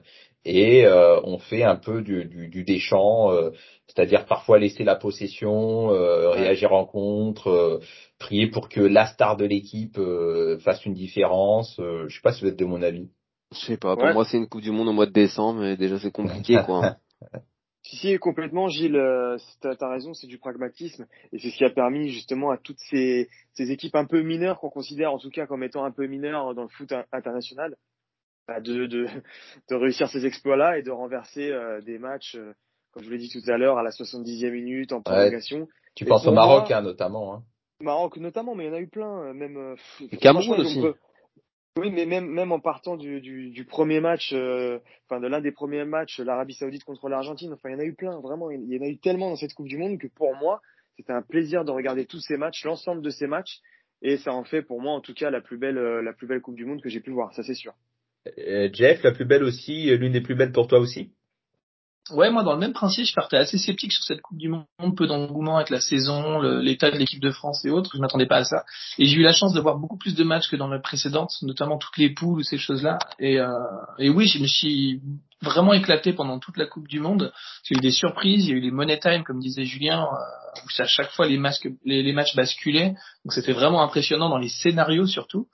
[0.44, 3.50] et euh, ont fait un peu du, du, du Deschamps, euh,
[3.88, 7.80] c'est-à-dire parfois laisser la possession, euh, réagir en contre, euh,
[8.18, 11.78] prier pour que la star de l'équipe euh, fasse une différence.
[11.80, 13.08] Euh, je sais pas si vous êtes de mon avis.
[13.52, 13.94] Je sais pas.
[13.96, 14.12] Pour Ouais.
[14.14, 16.96] moi, c'est une Coupe du Monde au mois de décembre, mais déjà c'est compliqué, quoi.
[17.82, 21.06] Si, si, complètement, Gilles, euh, t'as as raison, c'est du pragmatisme.
[21.32, 24.58] Et c'est ce qui a permis justement à toutes ces, ces équipes un peu mineures,
[24.58, 27.76] qu'on considère en tout cas comme étant un peu mineures dans le foot in- international,
[28.48, 29.06] bah, de, de,
[29.70, 32.52] de réussir ces exploits-là et de renverser euh, des matchs, euh,
[32.90, 35.68] comme je vous l'ai dit tout à l'heure, à la 70e minute, en prolongation.
[35.94, 37.34] Tu Et penses au Maroc moi- hein, notamment.
[37.34, 37.42] Hein.
[37.80, 39.56] Maroc notamment, mais il y en a eu plein, même.
[39.56, 40.80] euh, Le Cameroun aussi.
[40.80, 40.94] peut-
[41.76, 45.40] Oui, mais même même en partant du, du, du premier match, euh, enfin de l'un
[45.40, 47.52] des premiers matchs, l'Arabie Saoudite contre l'Argentine.
[47.52, 48.50] Enfin, il y en a eu plein, vraiment.
[48.50, 50.62] Il y en a eu tellement dans cette Coupe du Monde que pour moi,
[50.96, 53.60] c'était un plaisir de regarder tous ces matchs, l'ensemble de ces matchs,
[54.00, 56.26] et ça en fait pour moi en tout cas la plus belle euh, la plus
[56.26, 57.74] belle Coupe du Monde que j'ai pu voir, ça c'est sûr.
[58.38, 61.12] Euh, Jeff, la plus belle aussi, euh, l'une des plus belles pour toi aussi?
[62.10, 64.96] Ouais, moi, dans le même principe, je partais assez sceptique sur cette Coupe du Monde,
[64.96, 67.90] peu d'engouement avec la saison, l'état de l'équipe de France et autres.
[67.94, 68.64] Je m'attendais pas à ça.
[68.98, 71.30] Et j'ai eu la chance de voir beaucoup plus de matchs que dans la précédente,
[71.42, 72.98] notamment toutes les poules ou ces choses-là.
[73.18, 73.48] Et, euh,
[73.98, 75.00] et oui, je me suis
[75.42, 77.32] vraiment éclaté pendant toute la Coupe du Monde.
[77.68, 79.64] Il y a eu des surprises, il y a eu les money time, comme disait
[79.64, 82.94] Julien, euh, où à chaque fois les, masques, les matchs basculaient.
[83.24, 85.48] Donc c'était vraiment impressionnant dans les scénarios surtout.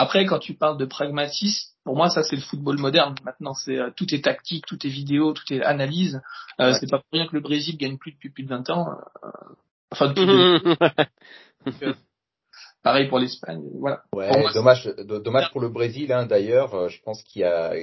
[0.00, 3.16] Après, quand tu parles de pragmatisme, pour moi, ça c'est le football moderne.
[3.24, 6.20] Maintenant, c'est euh, tout est tactique, tout est vidéo, tout est analyse.
[6.60, 6.78] Euh, Ouais.
[6.78, 8.86] C'est pas pour rien que le Brésil gagne plus depuis plus de 20 ans.
[9.24, 9.28] euh,
[9.90, 10.24] enfin, depuis
[12.88, 13.62] pareil pour l'Espagne.
[13.78, 14.00] Voilà.
[14.14, 16.10] Ouais, Pour moi, dommage, do- dommage pour le Brésil.
[16.10, 17.74] Hein, D'ailleurs, euh, je pense qu'il y a,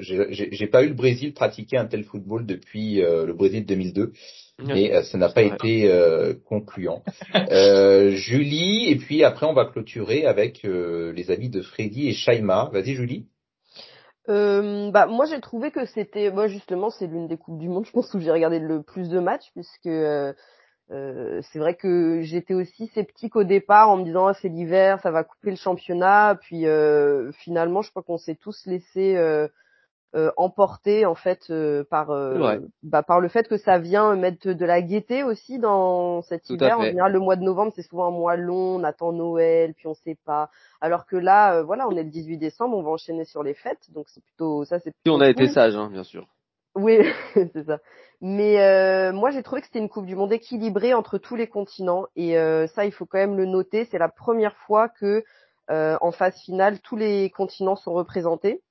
[0.00, 4.12] j'ai- pas eu le Brésil pratiquer un tel football depuis euh, le Brésil 2002,
[4.66, 7.02] mais euh, ça n'a pas été euh, concluant.
[7.52, 12.12] Euh, Julie, et puis après on va clôturer avec euh, les avis de Freddy et
[12.14, 12.70] Shaima.
[12.72, 13.26] Vas-y Julie.
[14.28, 17.84] Euh, bah moi j'ai trouvé que c'était moi justement c'est l'une des coupes du monde
[17.86, 20.32] je pense où j'ai regardé le plus de matchs puisque euh,
[20.92, 25.00] euh, c'est vrai que j'étais aussi sceptique au départ en me disant ah, c'est l'hiver
[25.00, 26.38] ça va couper le championnat.
[26.40, 29.48] Puis euh, finalement je crois qu'on s'est tous laissés euh,
[30.14, 34.52] euh, emporter en fait euh, par euh, bah, par le fait que ça vient mettre
[34.52, 36.78] de la gaieté aussi dans cet Tout hiver.
[36.78, 39.88] En général le mois de novembre c'est souvent un mois long on attend Noël puis
[39.88, 40.50] on sait pas.
[40.80, 43.54] Alors que là euh, voilà on est le 18 décembre on va enchaîner sur les
[43.54, 43.90] fêtes.
[43.92, 46.28] Donc c'est plutôt ça c'est Si plutôt on a été sage, hein, bien sûr.
[46.76, 46.98] Oui,
[47.34, 47.80] c'est ça.
[48.20, 51.48] Mais euh, moi, j'ai trouvé que c'était une Coupe du Monde équilibrée entre tous les
[51.48, 52.06] continents.
[52.16, 53.86] Et euh, ça, il faut quand même le noter.
[53.90, 55.24] C'est la première fois que,
[55.70, 58.62] euh, en phase finale, tous les continents sont représentés.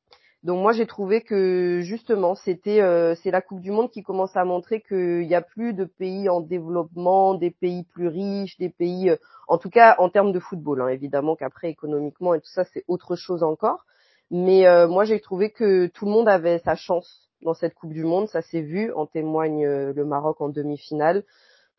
[0.43, 4.37] Donc moi, j'ai trouvé que justement, c'était euh, c'est la Coupe du Monde qui commence
[4.37, 8.69] à montrer qu'il n'y a plus de pays en développement, des pays plus riches, des
[8.69, 9.17] pays, euh,
[9.49, 10.81] en tout cas en termes de football.
[10.83, 13.85] Hein, évidemment qu'après économiquement et tout ça, c'est autre chose encore.
[14.31, 17.93] Mais euh, moi, j'ai trouvé que tout le monde avait sa chance dans cette Coupe
[17.93, 18.27] du Monde.
[18.27, 21.23] Ça s'est vu, en témoigne euh, le Maroc en demi-finale.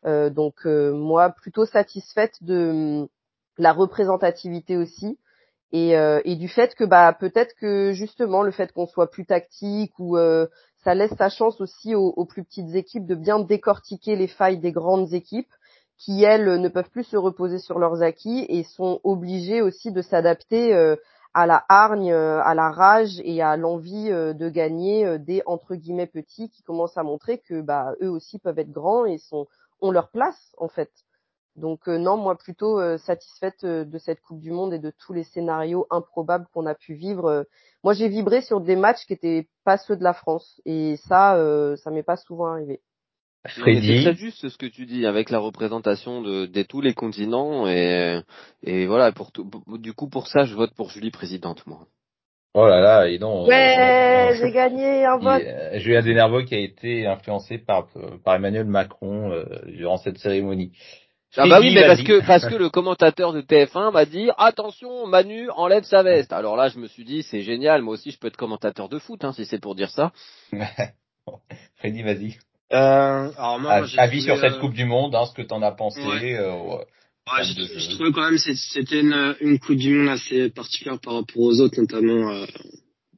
[0.05, 2.69] Euh, donc euh, moi, plutôt satisfaite de
[3.01, 3.07] hum,
[3.57, 5.19] la représentativité aussi.
[5.73, 9.25] Et, euh, et du fait que bah peut-être que justement le fait qu'on soit plus
[9.25, 10.47] tactique ou euh,
[10.85, 14.59] ça laisse sa chance aussi aux, aux plus petites équipes de bien décortiquer les failles
[14.59, 15.51] des grandes équipes
[15.97, 20.01] qui elles ne peuvent plus se reposer sur leurs acquis et sont obligées aussi de
[20.01, 20.95] s'adapter euh,
[21.33, 25.43] à la hargne, euh, à la rage et à l'envie euh, de gagner euh, des
[25.45, 29.17] entre guillemets petits qui commencent à montrer que bah eux aussi peuvent être grands et
[29.17, 29.47] sont
[29.81, 30.91] ont leur place en fait.
[31.55, 35.23] Donc non, moi plutôt euh, satisfaite de cette Coupe du Monde et de tous les
[35.23, 37.45] scénarios improbables qu'on a pu vivre.
[37.83, 41.35] Moi j'ai vibré sur des matchs qui étaient pas ceux de la France et ça
[41.77, 42.81] ça m'est pas souvent arrivé.
[43.47, 44.03] Mais C'est Freddy.
[44.03, 48.21] très juste ce que tu dis avec la représentation de, de tous les continents et,
[48.63, 51.79] et voilà pour tout, du coup pour ça je vote pour Julie présidente moi.
[52.53, 53.45] Oh là là, et non.
[53.45, 55.43] Ouais, j'ai gagné un vote.
[55.45, 57.87] Euh, Julien Denervaux qui a été influencé par,
[58.23, 60.71] par Emmanuel Macron euh, durant cette cérémonie.
[61.35, 64.29] Ah bah oui, Freddy, mais parce que parce que le commentateur de TF1 m'a dit
[64.39, 66.33] attention, Manu enlève sa veste.
[66.33, 68.97] Alors là, je me suis dit c'est génial, moi aussi je peux être commentateur de
[68.97, 70.11] foot hein, si c'est pour dire ça.
[71.75, 72.37] Freddy, vas-y.
[72.73, 75.41] Euh, alors moi, j'ai Avis trouvé, sur cette euh, Coupe du Monde, hein, ce que
[75.41, 76.01] t'en as pensé.
[76.01, 76.35] Ouais.
[76.35, 77.43] euh, ouais.
[77.43, 80.99] Je, de- je trouvais quand même que c'était une, une Coupe du Monde assez particulière
[80.99, 82.45] par rapport aux autres, notamment, euh,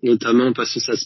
[0.04, 1.06] notamment parce que ça se,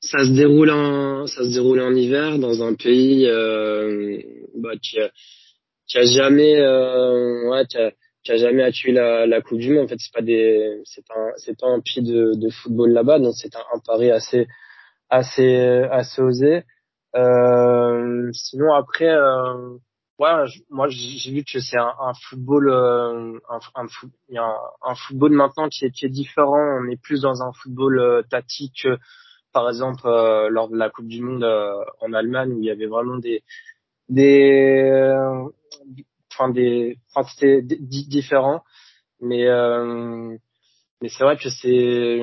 [0.00, 4.20] ça se déroule en, ça se déroule en hiver dans un pays euh,
[4.56, 5.10] bah, qui, a,
[5.88, 7.92] qui a jamais, euh, ouais, qui a,
[8.24, 9.86] qui a jamais accueilli la, la Coupe du Monde.
[9.86, 13.18] En fait, c'est pas des, c'est pas, c'est pas un pied de, de football là-bas,
[13.18, 14.46] donc c'est un, un pari assez,
[15.10, 15.56] assez,
[15.90, 16.62] assez osé.
[17.16, 19.08] Euh, sinon après.
[19.08, 19.76] Euh,
[20.18, 23.86] ouais, moi j'ai vu que c'est un, un football, euh, un, un,
[24.82, 26.80] un, football maintenant qui est, qui est différent.
[26.80, 28.98] On est plus dans un football euh, tactique, que,
[29.52, 31.44] par exemple euh, lors de la Coupe du Monde
[32.00, 33.42] en Allemagne où il y avait vraiment des,
[34.08, 35.12] des,
[36.32, 38.62] enfin des, enfin c'était di- di- différent.
[39.20, 39.46] Mais
[41.00, 42.20] mais c'est vrai que c'est,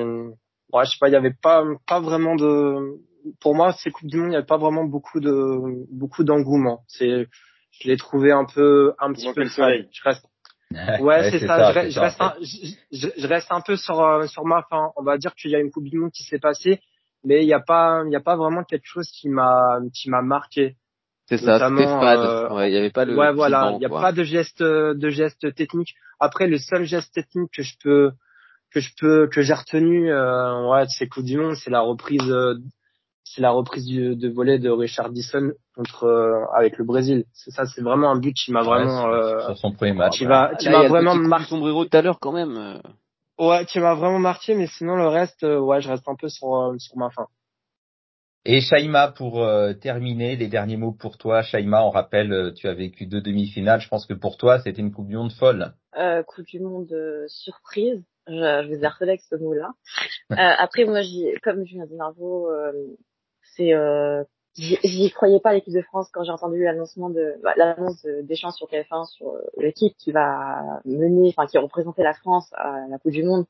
[0.74, 3.00] ouais, je sais pas, il y avait pas pas vraiment de,
[3.42, 6.82] pour moi ces coupes du monde, il y avait pas vraiment beaucoup de beaucoup d'engouement.
[6.88, 7.28] C'est
[7.72, 9.84] je l'ai trouvé un peu un petit peu le soleil.
[9.84, 9.90] fade.
[9.94, 10.26] Je reste
[11.02, 13.52] ouais, c'est ça, je, c'est re- je ça, en reste un, je, je- je reste
[13.52, 14.92] un peu sur sur ma fin.
[14.96, 16.80] On va dire qu'il y a une coupe du monde qui s'est passée,
[17.24, 20.10] mais il y a pas il y a pas vraiment quelque chose qui m'a qui
[20.10, 20.76] m'a marqué.
[21.28, 22.20] C'est ça, c'était fade.
[22.20, 24.02] euh, Ouais, il y avait pas le ouais, voilà, il y a quoi.
[24.02, 25.94] pas de geste de geste technique.
[26.20, 28.12] Après, le seul geste technique que je peux
[28.74, 31.82] que je peux que j'ai retenu euh, ouais de ces coups du monde, c'est la
[31.82, 32.56] reprise euh,
[33.32, 37.26] c'est la reprise du, de volet de Richardson contre euh, avec le Brésil.
[37.34, 40.18] C'est ça, c'est vraiment un but qui m'a vraiment Ouais, euh, sur, son premier match.
[40.18, 41.46] qui va qui m'a vraiment marqué.
[41.46, 42.58] sombrero tout à l'heure quand même.
[42.58, 42.80] euh.
[43.38, 46.28] Ouais, qui m'a vraiment marqué, mais sinon le reste, euh, ouais, je reste un peu
[46.28, 47.28] sur euh, sur ma fin.
[48.46, 51.42] Et Shaima, pour euh, terminer, les derniers mots pour toi.
[51.44, 53.82] Shaima, on rappelle, tu as vécu deux demi-finales.
[53.82, 55.74] Je pense que pour toi, c'était une Coupe du Monde folle.
[55.98, 58.02] euh, Coupe du Monde euh, surprise.
[58.28, 59.70] Je, je vous ai harcelé avec ce mot-là.
[60.32, 62.72] Euh, après, moi, j'y, comme Julien Dinarvo, euh,
[63.60, 64.24] c'est, euh,
[64.56, 68.22] j'y croyais pas à l'équipe de France quand j'ai entendu l'annoncement de, bah, l'annonce de
[68.22, 72.88] Deschamps sur TF1 sur euh, l'équipe qui va mener, enfin, qui représentait la France à
[72.90, 73.46] la Coupe du Monde.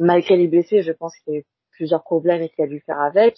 [0.00, 2.80] Malgré les blessés, je pense qu'il y a eu plusieurs problèmes et qu'il a dû
[2.80, 3.36] faire avec.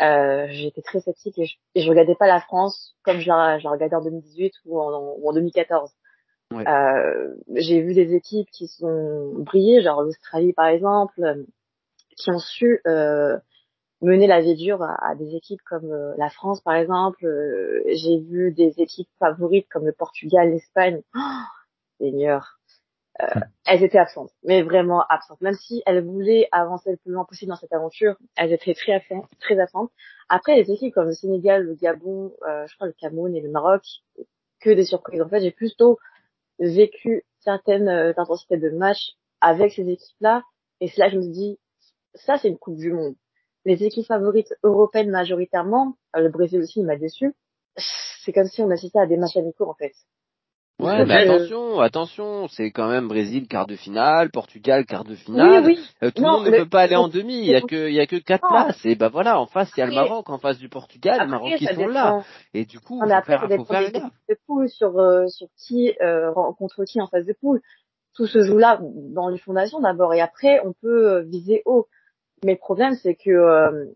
[0.00, 3.58] Euh, j'étais très sceptique et je, et je regardais pas la France comme je la,
[3.58, 5.90] je la regardais en 2018 ou en, ou en 2014.
[6.52, 6.66] Ouais.
[6.66, 11.42] Euh, j'ai vu des équipes qui sont brillées, genre l'Australie par exemple, euh,
[12.16, 13.38] qui ont su euh,
[14.00, 17.24] mener la vie dure à, des équipes comme euh, la France par exemple.
[17.26, 21.02] Euh, j'ai vu des équipes favorites comme le Portugal, l'Espagne.
[21.16, 21.20] Oh,
[22.00, 22.58] Seigneur.
[23.20, 25.40] Euh, elles étaient absentes, mais vraiment absentes.
[25.40, 28.92] Même si elles voulaient avancer le plus loin possible dans cette aventure, elles étaient très
[28.92, 29.26] absentes.
[29.40, 29.90] Très absentes.
[30.28, 33.50] Après, les équipes comme le Sénégal, le Gabon, euh, je crois le Cameroun et le
[33.50, 33.82] Maroc,
[34.60, 35.20] que des surprises.
[35.20, 35.98] En fait, j'ai plutôt
[36.60, 40.42] vécu certaines euh, intensités de match avec ces équipes-là,
[40.80, 41.58] et c'est là que je me dis,
[42.14, 43.14] ça c'est une Coupe du Monde.
[43.68, 47.34] Les équipes favorites européennes majoritairement, euh, le Brésil aussi il m'a déçu,
[47.76, 49.92] c'est comme si on assistait à des matchs amicaux en fait.
[50.80, 55.16] Ouais, mais euh, attention, attention, c'est quand même Brésil quart de finale, Portugal quart de
[55.16, 55.64] finale.
[55.64, 55.90] Oui, oui.
[56.02, 57.36] Euh, tout le monde ne peut pas aller en demi.
[57.40, 58.64] Il y a que il y a que quatre Non.
[58.64, 58.86] places.
[58.86, 61.26] Et ben voilà, en face il y a le Maroc, en face du Portugal, le
[61.26, 61.90] Maroc qui sont dépend.
[61.92, 62.24] là.
[62.54, 64.02] Et du coup, mais faut après, faire, faut dépend faire des gaffe.
[64.04, 67.60] équipes de poule sur, euh, sur qui euh, rencontre qui en phase de poule.
[68.14, 71.86] Tout se joue là dans les fondations d'abord et après on peut viser haut.
[72.44, 73.86] Mais le problème c'est que euh,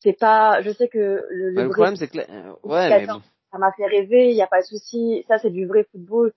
[0.00, 0.60] c'est pas.
[0.62, 3.20] Je sais que le, le le problème c'est que euh, ouais, mais bon.
[3.52, 4.30] ça m'a fait rêver.
[4.30, 5.24] Il y a pas de souci.
[5.28, 6.32] Ça c'est du vrai football.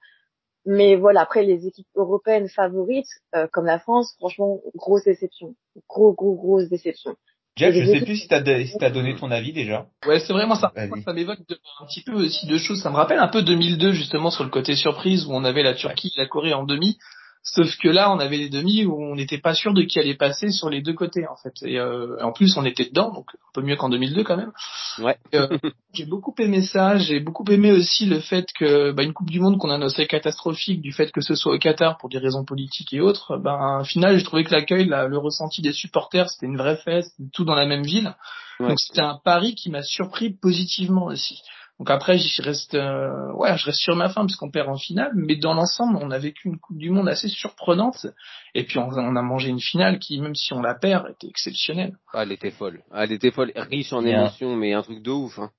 [0.65, 5.55] Mais voilà, après les équipes européennes favorites euh, comme la France, franchement, grosse déception,
[5.89, 7.15] gros gros grosse déception.
[7.57, 9.87] Jeff, je sais plus si t'as si t'as donné ton avis déjà.
[10.05, 10.71] Ouais, c'est vraiment ça.
[11.03, 11.39] Ça m'évoque
[11.79, 12.81] un petit peu aussi deux choses.
[12.81, 15.73] Ça me rappelle un peu 2002 justement sur le côté surprise où on avait la
[15.73, 16.97] Turquie et la Corée en demi.
[17.43, 20.15] Sauf que là, on avait les demi où on n'était pas sûr de qui allait
[20.15, 21.53] passer sur les deux côtés en fait.
[21.63, 24.51] Et euh, en plus, on était dedans, donc un peu mieux qu'en 2002 quand même.
[24.99, 25.17] Ouais.
[25.33, 25.47] Euh,
[25.93, 26.97] j'ai beaucoup aimé ça.
[26.97, 30.81] J'ai beaucoup aimé aussi le fait que bah, une Coupe du Monde qu'on annonçait catastrophique
[30.81, 33.37] du fait que ce soit au Qatar pour des raisons politiques et autres.
[33.37, 36.77] Ben, au final, j'ai trouvé que l'accueil, la- le ressenti des supporters, c'était une vraie
[36.77, 38.13] fête, tout dans la même ville.
[38.59, 38.67] Ouais.
[38.69, 41.41] Donc c'était un pari qui m'a surpris positivement aussi.
[41.81, 44.77] Donc après, je reste, euh, ouais, je reste sur ma fin parce qu'on perd en
[44.77, 48.05] finale, mais dans l'ensemble, on a vécu une Coupe du Monde assez surprenante.
[48.53, 51.25] Et puis on, on a mangé une finale qui, même si on la perd, était
[51.25, 51.97] exceptionnelle.
[52.13, 52.83] Ah, elle était folle.
[52.91, 55.39] Ah, elle était folle, riche en émotions, mais un truc de ouf.
[55.39, 55.49] Hein.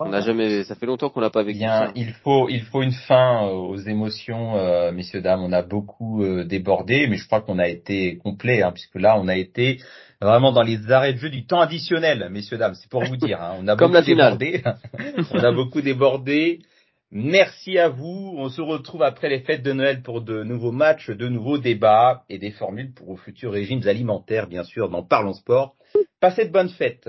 [0.00, 1.92] On n'a jamais, ça fait longtemps qu'on n'a pas vécu Bien, ça.
[1.94, 5.40] il faut, il faut une fin euh, aux émotions, euh, messieurs dames.
[5.40, 9.16] On a beaucoup euh, débordé, mais je crois qu'on a été complet, hein, puisque là,
[9.16, 9.80] on a été
[10.20, 12.74] vraiment dans les arrêts de jeu du temps additionnel, messieurs dames.
[12.74, 13.40] C'est pour vous dire.
[13.40, 14.64] Hein, on a Comme beaucoup la débordé.
[15.32, 16.58] on a beaucoup débordé.
[17.12, 18.34] Merci à vous.
[18.36, 22.24] On se retrouve après les fêtes de Noël pour de nouveaux matchs, de nouveaux débats
[22.28, 25.76] et des formules pour vos futurs régimes alimentaires, bien sûr, dans Parlons Sport.
[26.18, 27.08] Passez de bonnes fêtes.